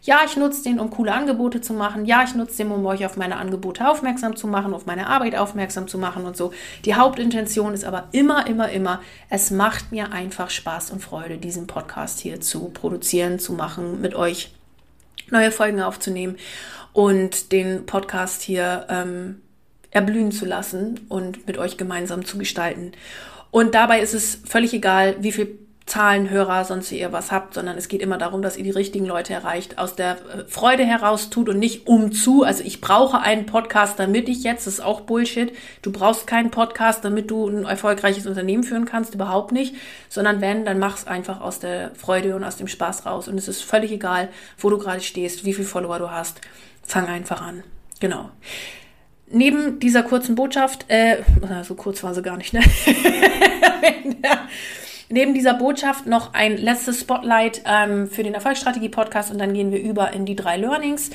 Ja, 0.05 0.23
ich 0.27 0.37
nutze 0.37 0.65
den, 0.65 0.81
um 0.81 0.91
coole 0.91 1.13
Angebote 1.13 1.61
zu 1.61 1.73
machen. 1.73 2.07
Ja, 2.07 2.25
ich 2.25 2.35
nutze 2.35 2.57
den, 2.57 2.73
um 2.73 2.85
euch 2.87 3.07
auf 3.07 3.17
meine 3.17 3.37
Angebote 3.37 3.89
aufmerksam 3.89 4.35
zu 4.35 4.49
machen, 4.49 4.75
auf 4.75 4.85
meine 4.85 5.07
Arbeit 5.07 5.37
aufmerksam 5.37 5.87
zu 5.87 5.97
machen 5.97 6.25
und 6.25 6.37
so. 6.37 6.53
Die 6.85 6.97
Hauptintention 6.97 7.73
ist 7.73 7.85
aber 7.85 8.09
immer, 8.11 8.49
immer, 8.49 8.69
immer, 8.71 9.01
es 9.31 9.53
macht 9.53 9.93
mir 9.93 10.11
einfach 10.13 10.51
Spaß 10.51 10.91
und 10.91 11.01
Freude, 11.01 11.39
diesen 11.39 11.69
Podcast 11.69 12.19
hier 12.19 12.41
zu 12.41 12.71
produzieren, 12.71 13.39
zu 13.39 13.53
machen, 13.53 14.01
mit 14.01 14.17
euch 14.17 14.53
neue 15.31 15.53
Folgen 15.53 15.81
aufzunehmen 15.81 16.37
und 16.93 17.53
den 17.53 17.87
Podcast 17.87 18.43
hier 18.43 18.87
ähm, 18.89 19.41
erblühen 19.93 20.33
zu 20.33 20.47
lassen 20.47 20.99
und 21.09 21.47
mit 21.47 21.59
euch 21.59 21.77
gemeinsam 21.77 22.25
zu 22.25 22.39
gestalten. 22.39 22.91
Und 23.53 23.77
dabei 23.77 24.01
ist 24.01 24.15
es 24.15 24.41
völlig 24.47 24.73
egal, 24.73 25.15
wie 25.21 25.31
viel 25.31 25.59
Zahlen, 25.87 26.31
Hörer, 26.31 26.65
sonst 26.65 26.93
ihr 26.93 27.13
was 27.13 27.33
habt, 27.33 27.55
sondern 27.55 27.77
es 27.77 27.89
geht 27.89 28.03
immer 28.03 28.19
darum, 28.19 28.43
dass 28.43 28.57
ihr 28.57 28.65
die 28.65 28.71
richtigen 28.71 29.07
Leute 29.07 29.33
erreicht, 29.33 29.79
aus 29.79 29.97
der 29.97 30.13
äh, 30.13 30.45
Freude 30.47 30.85
heraus 30.85 31.31
tut 31.31 31.49
und 31.49 31.59
nicht 31.59 31.87
um 31.87 32.13
zu. 32.13 32.45
Also 32.45 32.63
ich 32.65 32.81
brauche 32.81 33.21
einen 33.21 33.47
Podcast, 33.47 33.99
damit 33.99 34.29
ich 34.29 34.45
jetzt, 34.45 34.67
das 34.67 34.75
ist 34.75 34.81
auch 34.81 35.03
Bullshit. 35.03 35.53
Du 35.83 35.93
brauchst 35.93 36.27
keinen 36.27 36.51
Podcast, 36.51 37.05
damit 37.05 37.31
du 37.31 37.49
ein 37.49 37.65
erfolgreiches 37.65 38.27
Unternehmen 38.27 38.63
führen 38.63 38.85
kannst, 38.85 39.15
überhaupt 39.15 39.53
nicht. 39.53 39.75
Sondern 40.09 40.41
wenn, 40.41 40.65
dann 40.65 40.79
mach's 40.79 41.07
einfach 41.07 41.41
aus 41.41 41.59
der 41.59 41.93
Freude 41.95 42.37
und 42.37 42.45
aus 42.45 42.57
dem 42.57 42.69
Spaß 42.69 43.07
raus. 43.07 43.29
Und 43.29 43.39
es 43.39 43.49
ist 43.49 43.63
völlig 43.63 43.91
egal, 43.91 44.29
wo 44.59 44.71
du 44.71 44.79
gerade 44.79 45.01
stehst, 45.01 45.45
wie 45.45 45.55
viel 45.55 45.65
Follower 45.65 45.99
du 45.99 46.11
hast. 46.11 46.41
Fang 46.83 47.07
einfach 47.07 47.43
an. 47.43 47.63
Genau 48.01 48.31
neben 49.33 49.81
dieser 49.81 50.03
kurzen 50.03 50.35
Botschaft, 50.35 50.85
äh, 50.89 51.23
so 51.63 51.75
kurz 51.75 52.03
war 52.03 52.15
sie 52.15 52.23
gar 52.23 52.37
nicht, 52.37 52.53
ne? 52.53 52.61
neben 55.13 55.35
dieser 55.35 55.55
Botschaft 55.55 56.07
noch 56.07 56.35
ein 56.35 56.57
letztes 56.57 57.01
Spotlight 57.01 57.63
ähm, 57.67 58.09
für 58.09 58.23
den 58.23 58.35
Erfolgsstrategie-Podcast 58.35 59.31
und 59.31 59.39
dann 59.39 59.55
gehen 59.55 59.71
wir 59.71 59.81
über 59.81 60.13
in 60.13 60.25
die 60.25 60.35
drei 60.35 60.57
Learnings. 60.57 61.11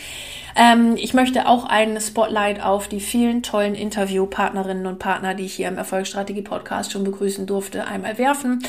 Ähm, 0.55 0.95
ich 0.97 1.13
möchte 1.13 1.47
auch 1.47 1.65
ein 1.65 1.99
Spotlight 1.99 2.63
auf 2.63 2.87
die 2.87 2.99
vielen 2.99 3.43
tollen 3.43 3.75
Interviewpartnerinnen 3.75 4.85
und 4.85 4.99
Partner, 4.99 5.33
die 5.33 5.45
ich 5.45 5.53
hier 5.55 5.67
im 5.67 5.77
Erfolgsstrategie-Podcast 5.77 6.91
schon 6.91 7.03
begrüßen 7.03 7.45
durfte, 7.45 7.87
einmal 7.87 8.17
werfen. 8.17 8.63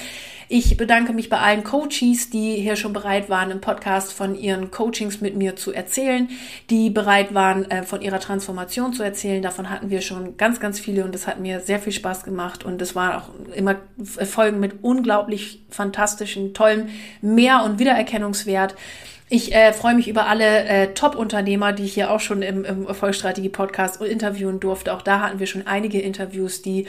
Ich 0.51 0.79
bedanke 0.79 1.13
mich 1.13 1.29
bei 1.29 1.39
allen 1.39 1.63
Coaches, 1.63 2.31
die 2.31 2.55
hier 2.55 2.77
schon 2.77 2.95
bereit 2.95 3.29
waren, 3.29 3.51
im 3.51 3.61
Podcast 3.61 4.15
von 4.15 4.35
ihren 4.35 4.71
Coachings 4.71 5.21
mit 5.21 5.37
mir 5.37 5.57
zu 5.57 5.75
erzählen, 5.75 6.31
die 6.71 6.89
bereit 6.89 7.35
waren, 7.35 7.71
äh, 7.71 7.83
von 7.83 8.01
ihrer 8.01 8.19
Transformation 8.19 8.95
zu 8.95 9.03
erzählen. 9.03 9.43
Davon 9.43 9.69
hatten 9.69 9.91
wir 9.91 10.01
schon 10.01 10.39
ganz, 10.39 10.59
ganz 10.59 10.81
viele 10.81 11.05
und 11.05 11.15
es 11.15 11.27
hat 11.27 11.39
mir 11.39 11.61
sehr 11.61 11.79
viel 11.79 11.93
Spaß 11.93 12.25
gemacht 12.25 12.65
und 12.65 12.81
es 12.81 12.95
waren 12.95 13.21
auch 13.21 13.29
immer 13.55 13.77
Folgen 14.03 14.59
mit 14.59 14.83
unglaublich 14.83 15.67
fantastischen, 15.69 16.55
tollen 16.55 16.89
Mehr- 17.21 17.65
und 17.65 17.79
Wiedererkennungswert. 17.79 18.75
Ich 19.29 19.55
äh, 19.55 19.75
freue 19.75 19.95
mich 19.95 20.09
über 20.09 20.29
alle 20.29 20.65
äh, 20.65 20.95
Top-Unternehmer, 20.95 21.75
die 21.75 21.85
ich 21.85 21.93
hier 21.93 22.11
auch 22.11 22.21
schon 22.21 22.41
im, 22.41 22.65
im 22.65 22.87
Erfolgsstrategie-Podcast 22.87 24.01
interviewen 24.01 24.61
durfte. 24.61 24.95
Auch 24.95 25.03
da 25.03 25.21
hatten 25.21 25.41
wir 25.41 25.47
schon 25.47 25.67
einige 25.67 26.01
Interviews, 26.01 26.63
die 26.63 26.87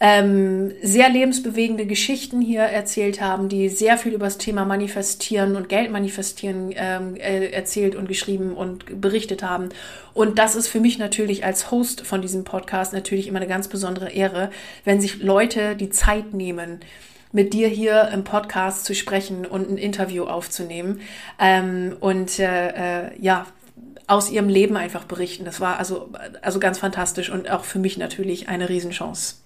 ähm, 0.00 0.72
sehr 0.80 1.08
lebensbewegende 1.08 1.84
Geschichten 1.84 2.40
hier 2.40 2.62
erzählt 2.62 3.20
haben, 3.20 3.48
die 3.48 3.68
sehr 3.68 3.98
viel 3.98 4.12
über 4.12 4.26
das 4.26 4.38
Thema 4.38 4.64
Manifestieren 4.64 5.56
und 5.56 5.68
Geld 5.68 5.90
manifestieren 5.90 6.72
ähm, 6.76 7.16
äh, 7.16 7.50
erzählt 7.50 7.96
und 7.96 8.06
geschrieben 8.06 8.54
und 8.54 9.00
berichtet 9.00 9.42
haben. 9.42 9.70
Und 10.14 10.38
das 10.38 10.54
ist 10.54 10.68
für 10.68 10.80
mich 10.80 10.98
natürlich 10.98 11.44
als 11.44 11.70
Host 11.72 12.06
von 12.06 12.22
diesem 12.22 12.44
Podcast 12.44 12.92
natürlich 12.92 13.26
immer 13.26 13.38
eine 13.38 13.48
ganz 13.48 13.66
besondere 13.66 14.10
Ehre, 14.10 14.50
wenn 14.84 15.00
sich 15.00 15.20
Leute 15.20 15.74
die 15.74 15.90
Zeit 15.90 16.32
nehmen, 16.32 16.80
mit 17.32 17.52
dir 17.52 17.68
hier 17.68 18.08
im 18.12 18.24
Podcast 18.24 18.84
zu 18.84 18.94
sprechen 18.94 19.46
und 19.46 19.68
ein 19.68 19.78
Interview 19.78 20.24
aufzunehmen. 20.24 21.00
Ähm, 21.40 21.96
und 21.98 22.38
äh, 22.38 23.06
äh, 23.06 23.10
ja, 23.20 23.46
aus 24.06 24.30
ihrem 24.30 24.48
Leben 24.48 24.76
einfach 24.76 25.04
berichten. 25.04 25.44
Das 25.44 25.60
war 25.60 25.78
also, 25.78 26.10
also 26.40 26.60
ganz 26.60 26.78
fantastisch 26.78 27.30
und 27.30 27.50
auch 27.50 27.64
für 27.64 27.78
mich 27.78 27.98
natürlich 27.98 28.48
eine 28.48 28.68
Riesenchance. 28.68 29.36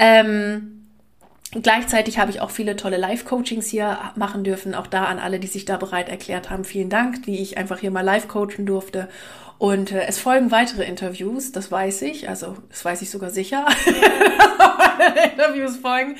Ähm, 0.00 0.80
Gleichzeitig 1.52 2.20
habe 2.20 2.30
ich 2.30 2.40
auch 2.40 2.50
viele 2.50 2.76
tolle 2.76 2.96
Live-Coachings 2.96 3.66
hier 3.66 3.98
machen 4.14 4.44
dürfen. 4.44 4.72
Auch 4.76 4.86
da 4.86 5.06
an 5.06 5.18
alle, 5.18 5.40
die 5.40 5.48
sich 5.48 5.64
da 5.64 5.78
bereit 5.78 6.08
erklärt 6.08 6.48
haben, 6.48 6.64
vielen 6.64 6.90
Dank, 6.90 7.26
wie 7.26 7.38
ich 7.38 7.58
einfach 7.58 7.80
hier 7.80 7.90
mal 7.90 8.02
live 8.02 8.28
coachen 8.28 8.66
durfte. 8.66 9.08
Und 9.58 9.90
äh, 9.90 10.06
es 10.06 10.20
folgen 10.20 10.52
weitere 10.52 10.84
Interviews, 10.84 11.50
das 11.50 11.72
weiß 11.72 12.02
ich. 12.02 12.28
Also, 12.28 12.56
das 12.68 12.84
weiß 12.84 13.02
ich 13.02 13.10
sogar 13.10 13.30
sicher. 13.30 13.66
Interviews 15.32 15.76
folgen. 15.78 16.16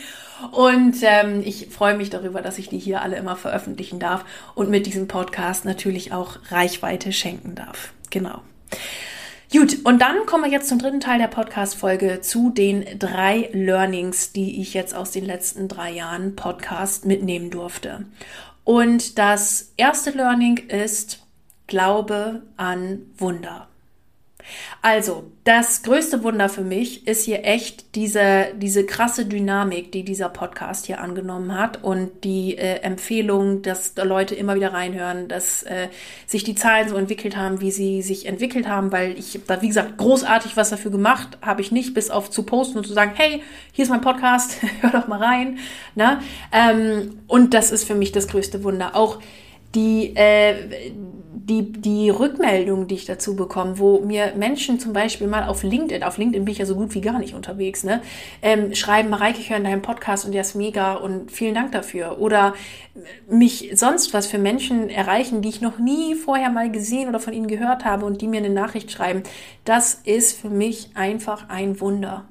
Und 0.51 0.97
ähm, 1.03 1.43
ich 1.45 1.69
freue 1.69 1.97
mich 1.97 2.11
darüber, 2.11 2.43
dass 2.43 2.59
ich 2.59 2.69
die 2.69 2.79
hier 2.79 3.01
alle 3.01 3.17
immer 3.17 3.37
veröffentlichen 3.37 4.01
darf 4.01 4.25
und 4.57 4.69
mit 4.69 4.85
diesem 4.85 5.07
Podcast 5.07 5.65
natürlich 5.65 6.13
auch 6.13 6.39
Reichweite 6.51 7.13
schenken 7.13 7.55
darf. 7.55 7.93
Genau. 8.11 8.41
Gut, 9.53 9.79
und 9.83 10.01
dann 10.01 10.27
kommen 10.27 10.45
wir 10.45 10.51
jetzt 10.51 10.69
zum 10.69 10.79
dritten 10.79 11.01
Teil 11.01 11.19
der 11.19 11.27
Podcast-Folge 11.27 12.21
zu 12.21 12.51
den 12.51 12.85
drei 13.01 13.51
Learnings, 13.53 14.31
die 14.31 14.61
ich 14.61 14.75
jetzt 14.75 14.95
aus 14.95 15.11
den 15.11 15.25
letzten 15.25 15.67
drei 15.67 15.91
Jahren 15.91 16.37
Podcast 16.37 17.05
mitnehmen 17.05 17.51
durfte. 17.51 18.05
Und 18.63 19.19
das 19.19 19.73
erste 19.77 20.11
Learning 20.11 20.57
ist, 20.69 21.27
Glaube 21.67 22.43
an 22.57 23.01
Wunder. 23.19 23.70
Also, 24.83 25.31
das 25.45 25.83
größte 25.83 26.23
Wunder 26.23 26.49
für 26.49 26.63
mich 26.63 27.07
ist 27.07 27.25
hier 27.25 27.45
echt 27.45 27.95
diese, 27.95 28.49
diese 28.57 28.85
krasse 28.85 29.27
Dynamik, 29.27 29.93
die 29.93 30.05
dieser 30.05 30.29
Podcast 30.29 30.87
hier 30.87 31.01
angenommen 31.01 31.57
hat 31.57 31.83
und 31.83 32.25
die 32.25 32.57
äh, 32.57 32.81
Empfehlung, 32.83 33.63
dass 33.63 33.95
da 33.95 34.05
Leute 34.05 34.35
immer 34.35 34.55
wieder 34.55 34.73
reinhören, 34.73 35.29
dass 35.29 35.63
äh, 35.63 35.89
sich 36.27 36.45
die 36.45 36.55
Zahlen 36.55 36.89
so 36.89 36.97
entwickelt 36.97 37.37
haben, 37.37 37.61
wie 37.61 37.71
sie 37.71 38.03
sich 38.03 38.27
entwickelt 38.27 38.69
haben, 38.69 38.93
weil 38.93 39.19
ich 39.19 39.41
da, 39.47 39.63
wie 39.63 39.69
gesagt, 39.69 39.97
großartig 39.97 40.57
was 40.57 40.71
dafür 40.71 40.91
gemacht 40.91 41.39
habe 41.43 41.61
ich 41.61 41.73
nicht, 41.73 41.95
bis 41.95 42.11
auf 42.11 42.31
zu 42.31 42.45
posten 42.45 42.79
und 42.79 42.87
zu 42.87 42.93
sagen, 42.93 43.13
hey, 43.15 43.43
hier 43.73 43.85
ist 43.85 43.91
mein 43.91 44.01
Podcast, 44.01 44.59
hör 44.81 44.91
doch 44.91 45.09
mal 45.09 45.23
rein. 45.23 45.59
Ne? 45.95 46.21
Ähm, 46.53 47.21
und 47.27 47.55
das 47.55 47.73
ist 47.73 47.85
für 47.85 47.95
mich 47.95 48.13
das 48.13 48.29
größte 48.29 48.63
Wunder. 48.65 48.95
Auch 48.95 49.19
die, 49.75 50.17
äh, 50.17 50.55
die, 51.33 51.73
die 51.73 52.11
Rückmeldungen, 52.11 52.87
die 52.87 52.95
ich 52.95 53.07
dazu 53.07 53.37
bekomme, 53.37 53.79
wo 53.79 54.01
mir 54.01 54.35
Menschen 54.37 54.79
zum 54.79 54.93
Beispiel 54.93 55.27
mal 55.27 55.45
auf 55.45 55.63
LinkedIn, 55.63 56.03
auf 56.03 56.19
LinkedIn 56.19 56.45
bin 56.45 56.53
ich 56.53 56.59
ja 56.59 56.67
so 56.67 56.75
gut 56.75 56.95
wie 56.95 57.01
gar 57.01 57.19
nicht 57.19 57.35
unterwegs, 57.35 57.85
ne, 57.85 58.03
ähm, 58.43 58.75
schreiben, 58.75 59.11
Mareike, 59.11 59.41
ich 59.41 59.51
höre 59.51 59.59
in 59.59 59.65
deinem 59.65 59.83
Podcast 59.83 60.25
und 60.25 60.33
der 60.33 60.43
ist 60.43 60.55
mega 60.55 60.95
und 60.95 61.31
vielen 61.31 61.55
Dank 61.55 61.73
dafür. 61.73 62.21
Oder 62.21 62.55
mich 63.29 63.71
sonst 63.75 64.13
was 64.15 64.27
für 64.27 64.39
Menschen 64.39 64.89
erreichen, 64.89 65.43
die 65.43 65.49
ich 65.49 65.61
noch 65.61 65.79
nie 65.79 66.15
vorher 66.15 66.51
mal 66.51 66.71
gesehen 66.71 67.09
oder 67.09 67.21
von 67.21 67.33
ihnen 67.33 67.49
gehört 67.49 67.85
habe 67.85 68.07
und 68.07 68.21
die 68.21 68.29
mir 68.29 68.39
eine 68.39 68.51
Nachricht 68.51 68.91
schreiben. 68.91 69.23
Das 69.65 69.95
ist 70.05 70.39
für 70.39 70.51
mich 70.51 70.91
einfach 70.95 71.49
ein 71.49 71.81
Wunder. 71.81 72.25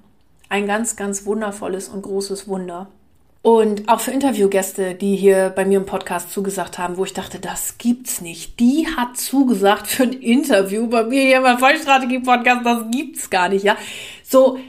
Ein 0.49 0.67
ganz, 0.67 0.95
ganz 0.95 1.25
wundervolles 1.25 1.89
und 1.89 2.01
großes 2.01 2.47
Wunder. 2.47 2.87
Und 3.41 3.87
auch 3.87 4.01
für 4.01 4.11
Interviewgäste, 4.11 4.95
die 4.95 5.15
hier 5.15 5.49
bei 5.49 5.63
mir 5.63 5.77
im 5.77 5.85
Podcast 5.85 6.31
zugesagt 6.31 6.77
haben, 6.77 6.97
wo 6.97 7.05
ich 7.05 7.13
dachte, 7.13 7.39
das 7.39 7.77
gibt's 7.77 8.19
nicht. 8.19 8.59
Die 8.59 8.85
hat 8.97 9.15
zugesagt 9.15 9.87
für 9.87 10.03
ein 10.03 10.13
Interview 10.13 10.87
bei 10.87 11.03
mir 11.03 11.21
hier 11.21 11.37
im 11.37 11.57
Vollstrategie-Podcast, 11.57 12.65
das 12.65 12.83
gibt's 12.91 13.29
gar 13.29 13.47
nicht, 13.47 13.63
ja. 13.63 13.77
So, 14.23 14.59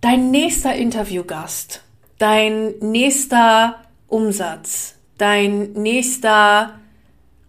dein 0.00 0.30
nächster 0.30 0.74
Interviewgast, 0.74 1.82
dein 2.18 2.74
nächster 2.80 3.80
Umsatz, 4.08 4.96
dein 5.18 5.72
nächster 5.74 6.78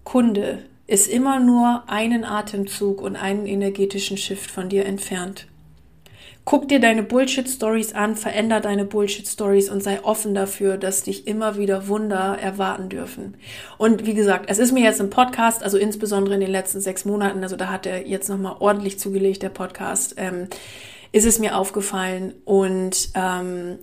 Kunde 0.04 0.66
ist 0.86 1.08
immer 1.08 1.40
nur 1.40 1.84
einen 1.88 2.26
Atemzug 2.26 3.02
und 3.02 3.16
einen 3.16 3.46
energetischen 3.46 4.18
Shift 4.18 4.52
von 4.52 4.68
dir 4.68 4.86
entfernt. 4.86 5.48
Guck 6.52 6.68
dir 6.68 6.82
deine 6.82 7.02
Bullshit-Stories 7.02 7.94
an, 7.94 8.18
veränder 8.18 8.60
deine 8.60 8.84
Bullshit-Stories 8.84 9.70
und 9.70 9.82
sei 9.82 10.04
offen 10.04 10.36
dafür, 10.36 10.76
dass 10.76 11.02
dich 11.02 11.26
immer 11.26 11.56
wieder 11.56 11.88
Wunder 11.88 12.38
erwarten 12.42 12.90
dürfen. 12.90 13.38
Und 13.78 14.06
wie 14.06 14.14
gesagt, 14.14 14.48
es 14.50 14.60
ist 14.60 14.74
mir 14.74 14.84
jetzt 14.84 15.00
im 15.00 15.10
Podcast, 15.10 15.64
also 15.64 15.78
insbesondere 15.78 16.34
in 16.34 16.42
den 16.42 16.52
letzten 16.52 16.82
sechs 16.82 17.06
Monaten, 17.06 17.42
also 17.42 17.56
da 17.56 17.70
hat 17.70 17.86
er 17.86 18.06
jetzt 18.06 18.28
nochmal 18.28 18.58
ordentlich 18.60 19.00
zugelegt, 19.00 19.44
der 19.44 19.50
Podcast, 19.50 20.16
ähm, 20.18 20.50
ist 21.14 21.26
es 21.26 21.40
mir 21.40 21.56
aufgefallen 21.56 22.34
und 22.44 23.12
ähm, 23.16 23.80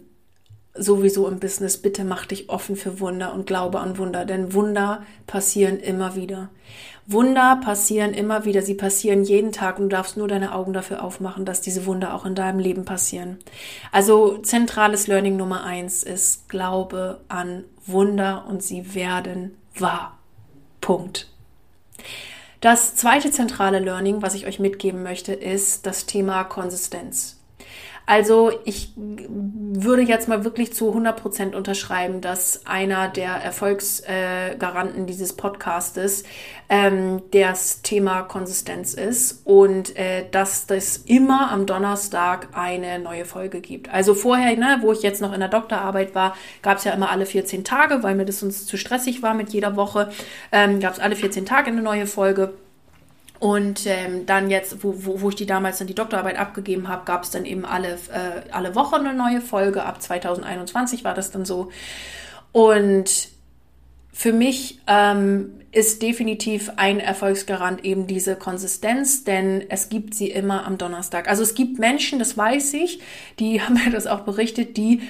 sowieso 0.78 1.28
im 1.28 1.40
Business, 1.40 1.78
bitte 1.78 2.04
mach 2.04 2.26
dich 2.26 2.48
offen 2.48 2.76
für 2.76 3.00
Wunder 3.00 3.32
und 3.32 3.46
glaube 3.46 3.80
an 3.80 3.98
Wunder, 3.98 4.24
denn 4.24 4.52
Wunder 4.52 5.02
passieren 5.26 5.78
immer 5.80 6.16
wieder. 6.16 6.50
Wunder 7.06 7.58
passieren 7.64 8.12
immer 8.12 8.44
wieder, 8.44 8.60
sie 8.60 8.74
passieren 8.74 9.24
jeden 9.24 9.50
Tag 9.50 9.78
und 9.78 9.84
du 9.84 9.88
darfst 9.96 10.18
nur 10.18 10.28
deine 10.28 10.54
Augen 10.54 10.74
dafür 10.74 11.02
aufmachen, 11.02 11.46
dass 11.46 11.62
diese 11.62 11.86
Wunder 11.86 12.14
auch 12.14 12.26
in 12.26 12.34
deinem 12.34 12.58
Leben 12.58 12.84
passieren. 12.84 13.38
Also 13.92 14.38
zentrales 14.38 15.06
Learning 15.06 15.36
Nummer 15.36 15.64
eins 15.64 16.02
ist 16.02 16.50
Glaube 16.50 17.20
an 17.28 17.64
Wunder 17.86 18.44
und 18.46 18.62
sie 18.62 18.94
werden 18.94 19.56
wahr. 19.78 20.18
Punkt. 20.82 21.28
Das 22.60 22.96
zweite 22.96 23.30
zentrale 23.30 23.78
Learning, 23.78 24.20
was 24.20 24.34
ich 24.34 24.46
euch 24.46 24.58
mitgeben 24.58 25.02
möchte, 25.02 25.32
ist 25.32 25.86
das 25.86 26.06
Thema 26.06 26.44
Konsistenz. 26.44 27.37
Also 28.08 28.52
ich 28.64 28.94
würde 28.96 30.00
jetzt 30.00 30.28
mal 30.28 30.42
wirklich 30.42 30.72
zu 30.72 30.88
100 30.88 31.20
Prozent 31.20 31.54
unterschreiben, 31.54 32.22
dass 32.22 32.64
einer 32.64 33.08
der 33.08 33.32
Erfolgsgaranten 33.32 35.04
dieses 35.04 35.34
Podcastes 35.34 36.24
ähm, 36.70 37.20
das 37.32 37.82
Thema 37.82 38.22
Konsistenz 38.22 38.94
ist 38.94 39.42
und 39.44 39.94
äh, 39.98 40.24
dass 40.30 40.66
das 40.66 40.96
immer 40.96 41.50
am 41.52 41.66
Donnerstag 41.66 42.48
eine 42.54 42.98
neue 42.98 43.26
Folge 43.26 43.60
gibt. 43.60 43.92
Also 43.92 44.14
vorher, 44.14 44.56
ne, 44.56 44.78
wo 44.80 44.90
ich 44.92 45.02
jetzt 45.02 45.20
noch 45.20 45.34
in 45.34 45.40
der 45.40 45.50
Doktorarbeit 45.50 46.14
war, 46.14 46.34
gab 46.62 46.78
es 46.78 46.84
ja 46.84 46.92
immer 46.92 47.10
alle 47.10 47.26
14 47.26 47.62
Tage, 47.62 48.02
weil 48.02 48.14
mir 48.14 48.24
das 48.24 48.42
uns 48.42 48.64
zu 48.64 48.78
stressig 48.78 49.22
war 49.22 49.34
mit 49.34 49.50
jeder 49.50 49.76
Woche, 49.76 50.10
ähm, 50.50 50.80
gab 50.80 50.94
es 50.94 50.98
alle 50.98 51.14
14 51.14 51.44
Tage 51.44 51.66
eine 51.66 51.82
neue 51.82 52.06
Folge. 52.06 52.54
Und 53.38 53.86
ähm, 53.86 54.26
dann 54.26 54.50
jetzt, 54.50 54.82
wo, 54.82 54.94
wo, 55.04 55.20
wo 55.20 55.28
ich 55.28 55.36
die 55.36 55.46
damals 55.46 55.78
dann 55.78 55.86
die 55.86 55.94
Doktorarbeit 55.94 56.38
abgegeben 56.38 56.88
habe, 56.88 57.04
gab 57.04 57.22
es 57.22 57.30
dann 57.30 57.44
eben 57.44 57.64
alle, 57.64 57.92
äh, 58.12 58.50
alle 58.50 58.74
Woche 58.74 58.96
eine 58.96 59.14
neue 59.14 59.40
Folge. 59.40 59.84
Ab 59.84 60.02
2021 60.02 61.04
war 61.04 61.14
das 61.14 61.30
dann 61.30 61.44
so. 61.44 61.70
Und 62.50 63.28
für 64.12 64.32
mich 64.32 64.80
ähm, 64.88 65.52
ist 65.70 66.02
definitiv 66.02 66.72
ein 66.76 66.98
Erfolgsgarant 66.98 67.84
eben 67.84 68.08
diese 68.08 68.34
Konsistenz, 68.34 69.22
denn 69.22 69.64
es 69.68 69.88
gibt 69.88 70.14
sie 70.14 70.30
immer 70.30 70.66
am 70.66 70.76
Donnerstag. 70.76 71.28
Also 71.28 71.44
es 71.44 71.54
gibt 71.54 71.78
Menschen, 71.78 72.18
das 72.18 72.36
weiß 72.36 72.74
ich, 72.74 73.00
die 73.38 73.62
haben 73.62 73.74
mir 73.74 73.90
das 73.92 74.08
auch 74.08 74.20
berichtet, 74.20 74.76
die 74.76 75.02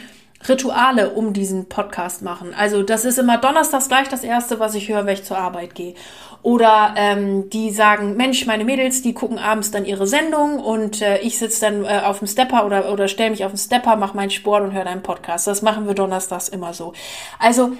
Rituale 0.46 1.10
um 1.10 1.32
diesen 1.32 1.68
Podcast 1.68 2.22
machen. 2.22 2.54
Also 2.54 2.82
das 2.82 3.04
ist 3.04 3.18
immer 3.18 3.38
donnerstags 3.38 3.88
gleich 3.88 4.08
das 4.08 4.22
Erste, 4.22 4.60
was 4.60 4.74
ich 4.74 4.88
höre, 4.88 5.04
wenn 5.04 5.14
ich 5.14 5.24
zur 5.24 5.38
Arbeit 5.38 5.74
gehe. 5.74 5.94
Oder 6.42 6.94
ähm, 6.96 7.50
die 7.50 7.70
sagen, 7.70 8.16
Mensch, 8.16 8.46
meine 8.46 8.64
Mädels, 8.64 9.02
die 9.02 9.14
gucken 9.14 9.38
abends 9.38 9.72
dann 9.72 9.84
ihre 9.84 10.06
Sendung 10.06 10.60
und 10.60 11.02
äh, 11.02 11.18
ich 11.18 11.38
sitze 11.38 11.62
dann 11.62 11.84
äh, 11.84 12.02
auf 12.04 12.20
dem 12.20 12.28
Stepper 12.28 12.64
oder, 12.64 12.92
oder 12.92 13.08
stelle 13.08 13.30
mich 13.30 13.44
auf 13.44 13.50
den 13.50 13.58
Stepper, 13.58 13.96
mache 13.96 14.16
meinen 14.16 14.30
Sport 14.30 14.62
und 14.62 14.72
höre 14.72 14.84
deinen 14.84 15.02
Podcast. 15.02 15.48
Das 15.48 15.62
machen 15.62 15.88
wir 15.88 15.94
donnerstags 15.94 16.48
immer 16.48 16.72
so. 16.72 16.92
Also 17.40 17.72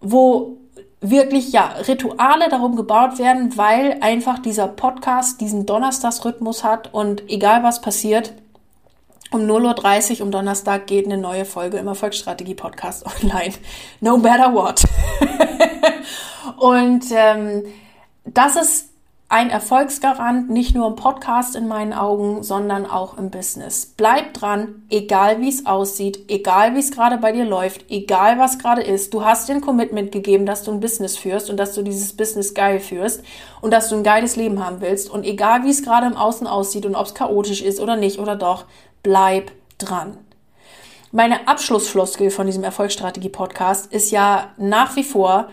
wo 0.00 0.58
wirklich 1.00 1.52
ja 1.52 1.74
Rituale 1.86 2.48
darum 2.48 2.76
gebaut 2.76 3.18
werden, 3.18 3.56
weil 3.56 3.98
einfach 4.00 4.38
dieser 4.38 4.68
Podcast 4.68 5.40
diesen 5.40 5.66
Donnerstagsrhythmus 5.66 6.64
hat 6.64 6.94
und 6.94 7.28
egal 7.28 7.62
was 7.62 7.80
passiert, 7.80 8.32
um 9.34 9.42
0.30 9.42 10.20
Uhr 10.20 10.26
um 10.26 10.30
Donnerstag 10.30 10.86
geht 10.86 11.06
eine 11.06 11.18
neue 11.18 11.44
Folge 11.44 11.78
im 11.78 11.88
Erfolgsstrategie-Podcast 11.88 13.04
online. 13.22 13.54
No 14.00 14.16
matter 14.16 14.54
what. 14.54 14.84
und 16.58 17.04
ähm, 17.10 17.64
das 18.24 18.56
ist 18.56 18.90
ein 19.28 19.50
Erfolgsgarant, 19.50 20.50
nicht 20.50 20.76
nur 20.76 20.86
im 20.86 20.94
Podcast 20.94 21.56
in 21.56 21.66
meinen 21.66 21.92
Augen, 21.92 22.44
sondern 22.44 22.86
auch 22.86 23.18
im 23.18 23.30
Business. 23.30 23.92
Bleib 23.96 24.34
dran, 24.34 24.82
egal 24.90 25.40
wie 25.40 25.48
es 25.48 25.66
aussieht, 25.66 26.26
egal 26.28 26.76
wie 26.76 26.78
es 26.78 26.92
gerade 26.92 27.18
bei 27.18 27.32
dir 27.32 27.44
läuft, 27.44 27.90
egal 27.90 28.38
was 28.38 28.60
gerade 28.60 28.82
ist. 28.82 29.12
Du 29.12 29.24
hast 29.24 29.48
dir 29.48 29.54
ein 29.54 29.60
Commitment 29.60 30.12
gegeben, 30.12 30.46
dass 30.46 30.62
du 30.62 30.70
ein 30.70 30.78
Business 30.78 31.16
führst 31.16 31.50
und 31.50 31.56
dass 31.56 31.74
du 31.74 31.82
dieses 31.82 32.16
Business 32.16 32.54
geil 32.54 32.78
führst 32.78 33.24
und 33.60 33.72
dass 33.72 33.88
du 33.88 33.96
ein 33.96 34.04
geiles 34.04 34.36
Leben 34.36 34.64
haben 34.64 34.80
willst. 34.80 35.10
Und 35.10 35.24
egal 35.24 35.64
wie 35.64 35.70
es 35.70 35.82
gerade 35.82 36.06
im 36.06 36.16
Außen 36.16 36.46
aussieht 36.46 36.86
und 36.86 36.94
ob 36.94 37.06
es 37.06 37.14
chaotisch 37.14 37.62
ist 37.62 37.80
oder 37.80 37.96
nicht 37.96 38.20
oder 38.20 38.36
doch, 38.36 38.66
bleib 39.04 39.52
dran. 39.78 40.18
Meine 41.12 41.46
Abschlussfloskel 41.46 42.30
von 42.30 42.46
diesem 42.46 42.64
Erfolgsstrategie-Podcast 42.64 43.92
ist 43.92 44.10
ja 44.10 44.48
nach 44.56 44.96
wie 44.96 45.04
vor, 45.04 45.48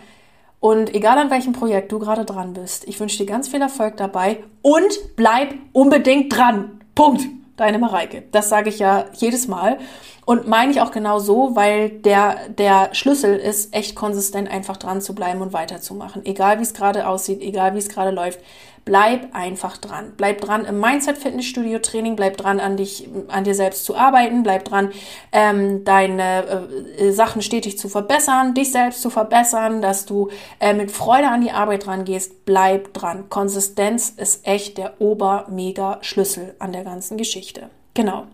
und 0.59 0.93
egal 0.93 1.17
an 1.17 1.29
welchem 1.31 1.53
Projekt 1.53 1.91
du 1.91 1.99
gerade 1.99 2.25
dran 2.25 2.53
bist, 2.53 2.87
ich 2.87 2.99
wünsche 2.99 3.17
dir 3.17 3.25
ganz 3.25 3.47
viel 3.47 3.61
Erfolg 3.61 3.97
dabei 3.97 4.43
und 4.61 5.15
bleib 5.15 5.53
unbedingt 5.73 6.35
dran. 6.35 6.81
Punkt. 6.95 7.23
Deine 7.57 7.77
Mareike. 7.77 8.23
Das 8.31 8.49
sage 8.49 8.69
ich 8.69 8.79
ja 8.79 9.05
jedes 9.13 9.47
Mal. 9.47 9.77
Und 10.25 10.47
meine 10.47 10.71
ich 10.71 10.81
auch 10.81 10.91
genau 10.91 11.19
so, 11.19 11.55
weil 11.55 11.89
der, 11.89 12.49
der 12.49 12.89
Schlüssel 12.93 13.35
ist, 13.35 13.75
echt 13.75 13.95
konsistent 13.95 14.49
einfach 14.49 14.77
dran 14.77 15.01
zu 15.01 15.13
bleiben 15.13 15.41
und 15.41 15.53
weiterzumachen. 15.53 16.25
Egal 16.25 16.57
wie 16.57 16.63
es 16.63 16.73
gerade 16.73 17.07
aussieht, 17.07 17.41
egal 17.41 17.75
wie 17.75 17.79
es 17.79 17.89
gerade 17.89 18.11
läuft. 18.11 18.39
Bleib 18.83 19.35
einfach 19.35 19.77
dran. 19.77 20.13
Bleib 20.17 20.41
dran 20.41 20.65
im 20.65 20.79
Mindset 20.79 21.17
Fitnessstudio 21.17 21.79
Training, 21.79 22.15
bleib 22.15 22.37
dran 22.37 22.59
an 22.59 22.77
dich, 22.77 23.07
an 23.27 23.43
dir 23.43 23.53
selbst 23.53 23.85
zu 23.85 23.95
arbeiten, 23.95 24.41
bleib 24.41 24.65
dran, 24.65 24.91
ähm, 25.31 25.83
deine 25.83 26.67
äh, 26.97 27.11
Sachen 27.11 27.43
stetig 27.43 27.77
zu 27.77 27.89
verbessern, 27.89 28.55
dich 28.55 28.71
selbst 28.71 29.01
zu 29.01 29.11
verbessern, 29.11 29.81
dass 29.81 30.05
du 30.05 30.29
äh, 30.59 30.73
mit 30.73 30.91
Freude 30.91 31.27
an 31.27 31.41
die 31.41 31.51
Arbeit 31.51 31.85
rangehst. 31.85 32.43
Bleib 32.45 32.93
dran. 32.93 33.29
Konsistenz 33.29 34.09
ist 34.09 34.47
echt 34.47 34.79
der 34.79 34.99
ober-mega 34.99 35.99
Schlüssel 36.01 36.55
an 36.57 36.71
der 36.71 36.83
ganzen 36.83 37.17
Geschichte. 37.17 37.69
Genau. 37.93 38.25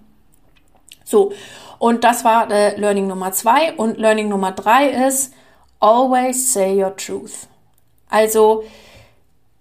So. 1.04 1.34
Und 1.80 2.04
das 2.04 2.24
war 2.24 2.50
äh, 2.52 2.80
Learning 2.80 3.08
Nummer 3.08 3.32
zwei. 3.34 3.74
Und 3.74 3.98
Learning 3.98 4.30
Nummer 4.30 4.54
drei 4.54 4.88
ist, 5.08 5.34
always 5.80 6.54
say 6.54 6.82
your 6.82 6.96
truth. 6.96 7.48
Also, 8.10 8.64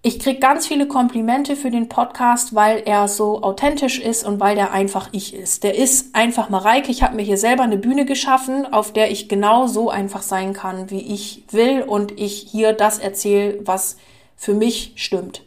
ich 0.06 0.20
kriege 0.20 0.38
ganz 0.38 0.68
viele 0.68 0.86
Komplimente 0.86 1.56
für 1.56 1.72
den 1.72 1.88
Podcast, 1.88 2.54
weil 2.54 2.80
er 2.86 3.08
so 3.08 3.42
authentisch 3.42 3.98
ist 3.98 4.24
und 4.24 4.38
weil 4.38 4.54
der 4.54 4.70
einfach 4.70 5.08
ich 5.10 5.34
ist. 5.34 5.64
Der 5.64 5.76
ist 5.76 6.14
einfach 6.14 6.48
Mareike. 6.48 6.92
Ich 6.92 7.02
habe 7.02 7.16
mir 7.16 7.22
hier 7.22 7.38
selber 7.38 7.64
eine 7.64 7.76
Bühne 7.76 8.04
geschaffen, 8.04 8.72
auf 8.72 8.92
der 8.92 9.10
ich 9.10 9.28
genau 9.28 9.66
so 9.66 9.90
einfach 9.90 10.22
sein 10.22 10.52
kann, 10.52 10.92
wie 10.92 11.00
ich 11.00 11.42
will 11.50 11.82
und 11.82 12.20
ich 12.20 12.46
hier 12.48 12.72
das 12.72 13.00
erzähle, 13.00 13.58
was 13.64 13.96
für 14.36 14.54
mich 14.54 14.92
stimmt. 14.94 15.42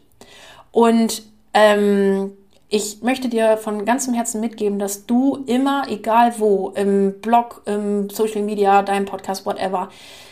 Und 0.73 1.23
ähm, 1.53 2.33
ich 2.67 3.01
möchte 3.01 3.29
dir 3.29 3.55
von 3.55 3.85
ganzem 3.85 4.13
Herzen 4.13 4.41
mitgeben, 4.41 4.77
dass 4.77 5.05
du 5.05 5.41
immer, 5.47 5.85
egal 5.87 6.33
wo, 6.37 6.73
im 6.75 7.21
Blog, 7.21 7.61
im 7.65 8.09
Social 8.09 8.41
Media, 8.41 8.81
deinem 8.81 9.05
Podcast, 9.05 9.45
whatever, 9.45 9.87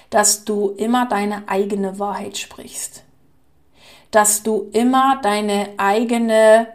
dass 0.10 0.44
du 0.44 0.72
immer 0.72 1.06
deine 1.08 1.48
eigene 1.48 1.98
Wahrheit 1.98 2.38
sprichst 2.38 3.07
dass 4.12 4.44
du 4.44 4.70
immer 4.74 5.20
deine 5.22 5.70
eigene, 5.78 6.68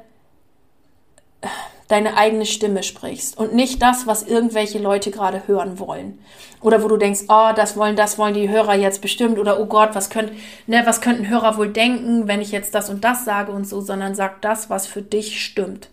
deine 1.88 2.16
eigene 2.16 2.47
Stimme 2.47 2.83
sprichst 2.83 3.37
und 3.38 3.55
nicht 3.55 3.83
das, 3.83 4.07
was 4.07 4.23
irgendwelche 4.23 4.79
Leute 4.79 5.11
gerade 5.11 5.47
hören 5.47 5.79
wollen. 5.79 6.18
Oder 6.61 6.83
wo 6.83 6.88
du 6.88 6.97
denkst, 6.97 7.23
oh, 7.29 7.51
das 7.57 7.77
wollen, 7.77 7.97
das 7.97 8.18
wollen 8.18 8.35
die 8.35 8.49
Hörer 8.49 8.75
jetzt 8.75 9.01
bestimmt 9.01 9.38
oder 9.38 9.59
oh 9.61 9.66
Gott, 9.66 9.95
was 9.95 10.11
könnt, 10.11 10.33
ne, 10.66 10.83
was 10.85 11.01
könnten 11.01 11.29
Hörer 11.29 11.57
wohl 11.57 11.68
denken, 11.68 12.29
wenn 12.29 12.40
ich 12.40 12.53
jetzt 12.53 12.75
das 12.75 12.88
und 12.88 13.03
das 13.03 13.25
sage 13.25 13.51
und 13.51 13.66
so, 13.66 13.81
sondern 13.81 14.14
sag 14.14 14.40
das, 14.42 14.71
was 14.71 14.87
für 14.87 15.03
dich 15.03 15.45
stimmt. 15.45 15.88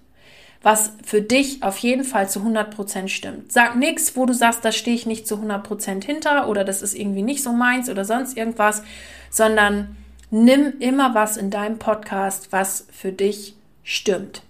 Was 0.61 0.91
für 1.05 1.21
dich 1.21 1.63
auf 1.63 1.77
jeden 1.77 2.03
Fall 2.03 2.29
zu 2.29 2.41
100% 2.41 3.07
stimmt. 3.07 3.51
Sag 3.51 3.77
nichts, 3.77 4.17
wo 4.17 4.25
du 4.25 4.33
sagst, 4.33 4.65
da 4.65 4.73
stehe 4.73 4.95
ich 4.95 5.05
nicht 5.05 5.25
zu 5.25 5.35
100% 5.35 6.03
hinter 6.03 6.49
oder 6.49 6.65
das 6.65 6.81
ist 6.81 6.95
irgendwie 6.95 7.21
nicht 7.21 7.41
so 7.41 7.53
meins 7.53 7.89
oder 7.89 8.03
sonst 8.03 8.37
irgendwas, 8.37 8.83
sondern 9.31 9.95
Nimm 10.31 10.73
immer 10.79 11.15
was 11.15 11.37
in 11.37 11.49
deinem 11.49 11.79
Podcast, 11.79 12.51
was 12.51 12.87
für 12.91 13.11
dich 13.11 13.55
stimmt. 13.83 14.43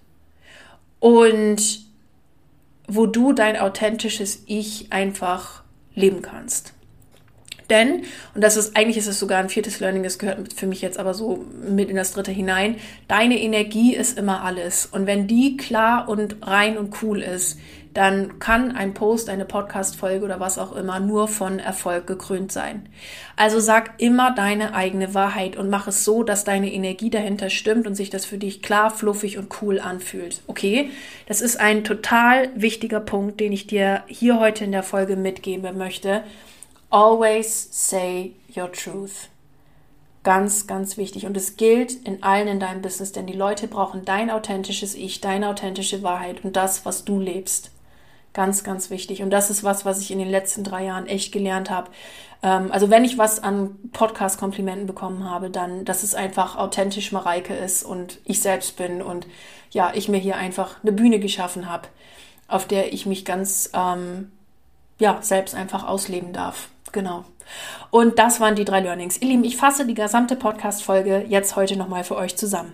Und 0.98 1.86
wo 2.86 3.06
du 3.06 3.32
dein 3.32 3.56
authentisches 3.56 4.42
Ich 4.46 4.92
einfach 4.92 5.62
leben 5.94 6.22
kannst. 6.22 6.74
Denn, 7.70 8.02
und 8.34 8.42
das 8.42 8.56
ist, 8.56 8.76
eigentlich 8.76 8.96
ist 8.96 9.06
es 9.06 9.20
sogar 9.20 9.38
ein 9.38 9.48
viertes 9.48 9.78
Learning, 9.78 10.02
das 10.02 10.18
gehört 10.18 10.52
für 10.52 10.66
mich 10.66 10.82
jetzt 10.82 10.98
aber 10.98 11.14
so 11.14 11.46
mit 11.62 11.88
in 11.88 11.94
das 11.94 12.12
dritte 12.12 12.32
hinein. 12.32 12.76
Deine 13.06 13.40
Energie 13.40 13.94
ist 13.94 14.18
immer 14.18 14.42
alles. 14.42 14.86
Und 14.86 15.06
wenn 15.06 15.28
die 15.28 15.56
klar 15.56 16.08
und 16.08 16.44
rein 16.44 16.76
und 16.76 17.00
cool 17.02 17.22
ist, 17.22 17.58
dann 17.92 18.38
kann 18.38 18.76
ein 18.76 18.94
Post, 18.94 19.28
eine 19.28 19.44
Podcast-Folge 19.44 20.24
oder 20.24 20.38
was 20.38 20.58
auch 20.58 20.72
immer 20.72 21.00
nur 21.00 21.26
von 21.26 21.58
Erfolg 21.58 22.06
gekrönt 22.06 22.52
sein. 22.52 22.88
Also 23.36 23.58
sag 23.58 23.94
immer 23.98 24.32
deine 24.32 24.74
eigene 24.74 25.12
Wahrheit 25.14 25.56
und 25.56 25.70
mach 25.70 25.88
es 25.88 26.04
so, 26.04 26.22
dass 26.22 26.44
deine 26.44 26.72
Energie 26.72 27.10
dahinter 27.10 27.50
stimmt 27.50 27.88
und 27.88 27.96
sich 27.96 28.08
das 28.08 28.24
für 28.24 28.38
dich 28.38 28.62
klar, 28.62 28.90
fluffig 28.90 29.38
und 29.38 29.60
cool 29.60 29.80
anfühlt. 29.80 30.42
Okay? 30.46 30.90
Das 31.26 31.40
ist 31.40 31.58
ein 31.58 31.82
total 31.82 32.50
wichtiger 32.54 33.00
Punkt, 33.00 33.40
den 33.40 33.52
ich 33.52 33.66
dir 33.66 34.04
hier 34.06 34.38
heute 34.38 34.64
in 34.64 34.72
der 34.72 34.84
Folge 34.84 35.16
mitgeben 35.16 35.76
möchte. 35.76 36.22
Always 36.90 37.68
say 37.72 38.34
your 38.56 38.70
truth. 38.70 39.28
Ganz, 40.22 40.66
ganz 40.66 40.96
wichtig. 40.96 41.26
Und 41.26 41.36
es 41.36 41.56
gilt 41.56 41.92
in 42.06 42.22
allen 42.22 42.46
in 42.46 42.60
deinem 42.60 42.82
Business, 42.82 43.10
denn 43.12 43.26
die 43.26 43.32
Leute 43.32 43.66
brauchen 43.66 44.04
dein 44.04 44.30
authentisches 44.30 44.94
Ich, 44.94 45.20
deine 45.20 45.48
authentische 45.48 46.02
Wahrheit 46.02 46.44
und 46.44 46.56
das, 46.56 46.84
was 46.84 47.04
du 47.04 47.18
lebst. 47.18 47.70
Ganz, 48.32 48.62
ganz 48.62 48.90
wichtig. 48.90 49.22
Und 49.22 49.30
das 49.30 49.50
ist 49.50 49.64
was, 49.64 49.84
was 49.84 50.00
ich 50.00 50.10
in 50.12 50.18
den 50.18 50.30
letzten 50.30 50.62
drei 50.62 50.84
Jahren 50.84 51.06
echt 51.06 51.32
gelernt 51.32 51.68
habe. 51.68 51.90
Ähm, 52.42 52.70
also 52.70 52.90
wenn 52.90 53.04
ich 53.04 53.18
was 53.18 53.42
an 53.42 53.76
Podcast-Komplimenten 53.92 54.86
bekommen 54.86 55.28
habe, 55.28 55.50
dann, 55.50 55.84
dass 55.84 56.02
es 56.02 56.14
einfach 56.14 56.56
authentisch 56.56 57.12
Mareike 57.12 57.54
ist 57.54 57.82
und 57.82 58.18
ich 58.24 58.40
selbst 58.40 58.76
bin 58.76 59.02
und 59.02 59.26
ja, 59.70 59.92
ich 59.94 60.08
mir 60.08 60.18
hier 60.18 60.36
einfach 60.36 60.76
eine 60.82 60.92
Bühne 60.92 61.18
geschaffen 61.18 61.68
habe, 61.68 61.88
auf 62.46 62.66
der 62.66 62.92
ich 62.92 63.06
mich 63.06 63.24
ganz, 63.24 63.70
ähm, 63.74 64.30
ja, 64.98 65.18
selbst 65.22 65.54
einfach 65.54 65.86
ausleben 65.86 66.32
darf. 66.32 66.68
Genau. 66.92 67.24
Und 67.90 68.18
das 68.18 68.40
waren 68.40 68.54
die 68.54 68.64
drei 68.64 68.80
Learnings. 68.80 69.20
Ihr 69.20 69.28
Lieben, 69.28 69.44
ich 69.44 69.56
fasse 69.56 69.86
die 69.86 69.94
gesamte 69.94 70.36
Podcast-Folge 70.36 71.24
jetzt 71.28 71.56
heute 71.56 71.76
nochmal 71.76 72.04
für 72.04 72.16
euch 72.16 72.36
zusammen. 72.36 72.72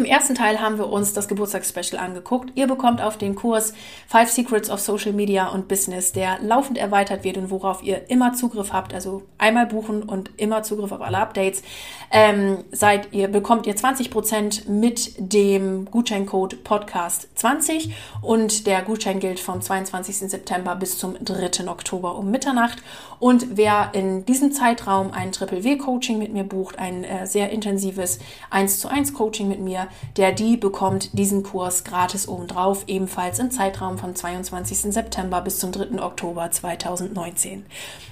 Im 0.00 0.06
ersten 0.06 0.34
Teil 0.34 0.62
haben 0.62 0.78
wir 0.78 0.88
uns 0.88 1.12
das 1.12 1.28
Geburtstagsspecial 1.28 2.02
angeguckt. 2.02 2.52
Ihr 2.54 2.66
bekommt 2.66 3.02
auf 3.02 3.18
den 3.18 3.34
Kurs 3.34 3.74
Five 4.08 4.30
Secrets 4.30 4.70
of 4.70 4.80
Social 4.80 5.12
Media 5.12 5.48
und 5.48 5.68
Business, 5.68 6.12
der 6.12 6.38
laufend 6.40 6.78
erweitert 6.78 7.22
wird 7.22 7.36
und 7.36 7.50
worauf 7.50 7.82
ihr 7.82 8.08
immer 8.08 8.32
Zugriff 8.32 8.72
habt. 8.72 8.94
Also 8.94 9.24
einmal 9.36 9.66
buchen 9.66 10.02
und 10.02 10.30
immer 10.38 10.62
Zugriff 10.62 10.90
auf 10.90 11.02
alle 11.02 11.18
Updates. 11.18 11.62
Ähm, 12.10 12.64
seid 12.72 13.12
ihr, 13.12 13.28
bekommt 13.28 13.66
ihr 13.66 13.76
20% 13.76 14.70
mit 14.70 15.12
dem 15.18 15.84
Gutscheincode 15.84 16.64
Podcast 16.64 17.28
20 17.34 17.94
und 18.22 18.66
der 18.66 18.80
Gutschein 18.80 19.20
gilt 19.20 19.38
vom 19.38 19.60
22. 19.60 20.30
September 20.30 20.76
bis 20.76 20.96
zum 20.96 21.22
3. 21.22 21.68
Oktober 21.68 22.16
um 22.16 22.30
Mitternacht. 22.30 22.78
Und 23.18 23.58
wer 23.58 23.90
in 23.92 24.24
diesem 24.24 24.50
Zeitraum 24.50 25.10
ein 25.12 25.30
Triple 25.30 25.62
W 25.62 25.76
Coaching 25.76 26.18
mit 26.18 26.32
mir 26.32 26.44
bucht, 26.44 26.78
ein 26.78 27.04
äh, 27.04 27.26
sehr 27.26 27.50
intensives 27.50 28.18
1 28.48 28.80
zu 28.80 28.88
1 28.88 29.12
Coaching 29.12 29.46
mit 29.46 29.60
mir, 29.60 29.88
der 30.16 30.32
die 30.32 30.56
bekommt 30.56 31.18
diesen 31.18 31.42
Kurs 31.42 31.84
gratis 31.84 32.28
obendrauf, 32.28 32.84
ebenfalls 32.86 33.38
im 33.38 33.50
Zeitraum 33.50 33.98
vom 33.98 34.14
22. 34.14 34.92
September 34.92 35.40
bis 35.40 35.58
zum 35.58 35.72
3. 35.72 36.02
Oktober 36.02 36.50
2019. 36.50 37.64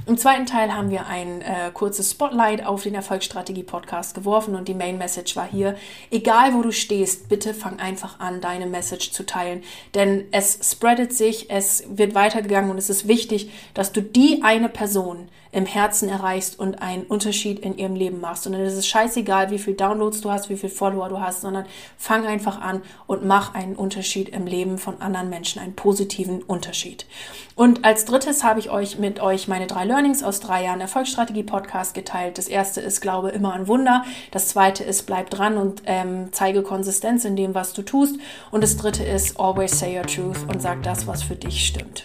Im 0.06 0.16
zweiten 0.16 0.46
Teil 0.46 0.74
haben 0.74 0.90
wir 0.90 1.06
ein 1.06 1.42
äh, 1.42 1.70
kurzes 1.72 2.10
Spotlight 2.12 2.64
auf 2.64 2.82
den 2.82 2.94
Erfolgsstrategie 2.94 3.62
Podcast 3.62 4.14
geworfen 4.14 4.54
und 4.54 4.68
die 4.68 4.74
Main 4.74 4.98
Message 4.98 5.36
war 5.36 5.46
hier, 5.46 5.76
egal 6.10 6.54
wo 6.54 6.62
du 6.62 6.72
stehst, 6.72 7.28
bitte 7.28 7.52
fang 7.54 7.78
einfach 7.78 8.18
an, 8.20 8.40
deine 8.40 8.66
Message 8.66 9.12
zu 9.12 9.26
teilen, 9.26 9.62
denn 9.94 10.24
es 10.30 10.58
spreadet 10.62 11.12
sich, 11.12 11.50
es 11.50 11.84
wird 11.88 12.14
weitergegangen 12.14 12.70
und 12.70 12.78
es 12.78 12.90
ist 12.90 13.06
wichtig, 13.06 13.50
dass 13.74 13.92
du 13.92 14.00
die 14.00 14.42
eine 14.42 14.68
Person 14.68 15.28
im 15.52 15.66
Herzen 15.66 16.08
erreichst 16.08 16.58
und 16.58 16.82
einen 16.82 17.04
Unterschied 17.04 17.58
in 17.60 17.76
ihrem 17.78 17.94
Leben 17.94 18.20
machst. 18.20 18.46
Und 18.46 18.52
dann 18.52 18.62
ist 18.62 18.74
es 18.74 18.86
scheißegal, 18.86 19.50
wie 19.50 19.58
viel 19.58 19.74
Downloads 19.74 20.20
du 20.20 20.30
hast, 20.30 20.50
wie 20.50 20.56
viel 20.56 20.68
Follower 20.68 21.08
du 21.08 21.20
hast, 21.20 21.40
sondern 21.40 21.66
fang 21.96 22.26
einfach 22.26 22.60
an 22.60 22.82
und 23.06 23.24
mach 23.24 23.54
einen 23.54 23.76
Unterschied 23.76 24.28
im 24.28 24.46
Leben 24.46 24.78
von 24.78 25.00
anderen 25.00 25.30
Menschen, 25.30 25.60
einen 25.60 25.74
positiven 25.74 26.42
Unterschied. 26.42 27.06
Und 27.54 27.84
als 27.84 28.04
drittes 28.04 28.44
habe 28.44 28.60
ich 28.60 28.70
euch 28.70 28.98
mit 28.98 29.20
euch 29.20 29.48
meine 29.48 29.66
drei 29.66 29.84
Learnings 29.84 30.22
aus 30.22 30.40
drei 30.40 30.64
Jahren 30.64 30.80
Erfolgsstrategie 30.80 31.42
Podcast 31.42 31.94
geteilt. 31.94 32.38
Das 32.38 32.46
erste 32.46 32.80
ist, 32.80 33.00
glaube 33.00 33.30
immer 33.30 33.52
an 33.52 33.66
Wunder. 33.66 34.04
Das 34.30 34.48
zweite 34.48 34.84
ist, 34.84 35.06
bleib 35.06 35.30
dran 35.30 35.56
und 35.56 35.82
ähm, 35.86 36.28
zeige 36.30 36.62
Konsistenz 36.62 37.24
in 37.24 37.36
dem, 37.36 37.54
was 37.54 37.72
du 37.72 37.82
tust. 37.82 38.16
Und 38.50 38.62
das 38.62 38.76
dritte 38.76 39.02
ist, 39.02 39.40
always 39.40 39.78
say 39.78 39.98
your 39.98 40.06
truth 40.06 40.38
und 40.48 40.62
sag 40.62 40.82
das, 40.82 41.06
was 41.06 41.22
für 41.22 41.36
dich 41.36 41.66
stimmt. 41.66 42.04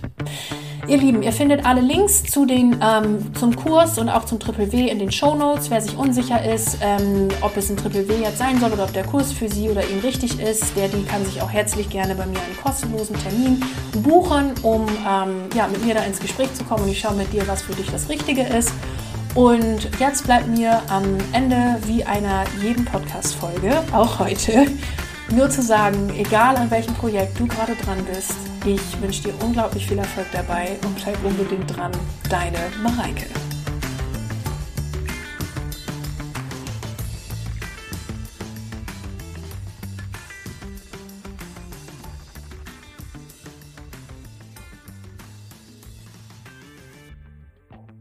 Ihr 0.85 0.97
Lieben, 0.97 1.23
ihr 1.23 1.31
findet 1.31 1.65
alle 1.65 1.79
Links 1.79 2.23
zu 2.23 2.45
den, 2.45 2.77
ähm, 2.83 3.33
zum 3.35 3.55
Kurs 3.55 3.97
und 3.97 4.09
auch 4.09 4.25
zum 4.25 4.39
Triple 4.39 4.69
W 4.73 4.89
in 4.89 4.99
den 4.99 5.13
Show 5.13 5.33
Notes. 5.33 5.71
Wer 5.71 5.79
sich 5.79 5.95
unsicher 5.95 6.43
ist, 6.43 6.77
ähm, 6.81 7.29
ob 7.39 7.55
es 7.55 7.69
ein 7.69 7.77
Triple 7.77 8.09
W 8.09 8.15
jetzt 8.21 8.37
sein 8.37 8.59
soll 8.59 8.73
oder 8.73 8.83
ob 8.83 8.91
der 8.91 9.05
Kurs 9.05 9.31
für 9.31 9.47
sie 9.47 9.69
oder 9.69 9.81
ihn 9.87 9.99
richtig 9.99 10.41
ist, 10.41 10.75
der 10.75 10.89
die 10.89 11.03
kann 11.03 11.23
sich 11.23 11.41
auch 11.41 11.49
herzlich 11.49 11.89
gerne 11.89 12.15
bei 12.15 12.25
mir 12.25 12.37
einen 12.37 12.57
kostenlosen 12.61 13.15
Termin 13.17 13.63
buchen, 14.03 14.51
um 14.61 14.85
ähm, 14.89 15.49
ja, 15.55 15.67
mit 15.67 15.85
mir 15.85 15.93
da 15.93 16.03
ins 16.03 16.19
Gespräch 16.19 16.53
zu 16.53 16.65
kommen 16.65 16.83
und 16.83 16.89
ich 16.89 16.99
schaue 16.99 17.15
mit 17.15 17.31
dir, 17.31 17.47
was 17.47 17.61
für 17.61 17.73
dich 17.73 17.89
das 17.89 18.09
Richtige 18.09 18.43
ist. 18.43 18.73
Und 19.35 19.87
jetzt 19.99 20.25
bleibt 20.25 20.49
mir 20.49 20.81
am 20.89 21.17
Ende 21.31 21.77
wie 21.87 22.03
einer 22.03 22.43
jeden 22.61 22.83
Podcast-Folge, 22.83 23.83
auch 23.93 24.19
heute, 24.19 24.67
nur 25.31 25.49
zu 25.49 25.61
sagen, 25.61 26.13
egal 26.17 26.57
an 26.57 26.69
welchem 26.69 26.93
Projekt 26.95 27.39
du 27.39 27.47
gerade 27.47 27.73
dran 27.75 28.05
bist, 28.05 28.35
ich 28.65 29.01
wünsche 29.01 29.23
dir 29.23 29.33
unglaublich 29.43 29.87
viel 29.87 29.97
Erfolg 29.97 30.27
dabei 30.31 30.77
und 30.85 30.95
bleib 30.95 31.23
unbedingt 31.23 31.75
dran. 31.75 31.91
Deine 32.29 32.59
Mareike. 32.81 33.27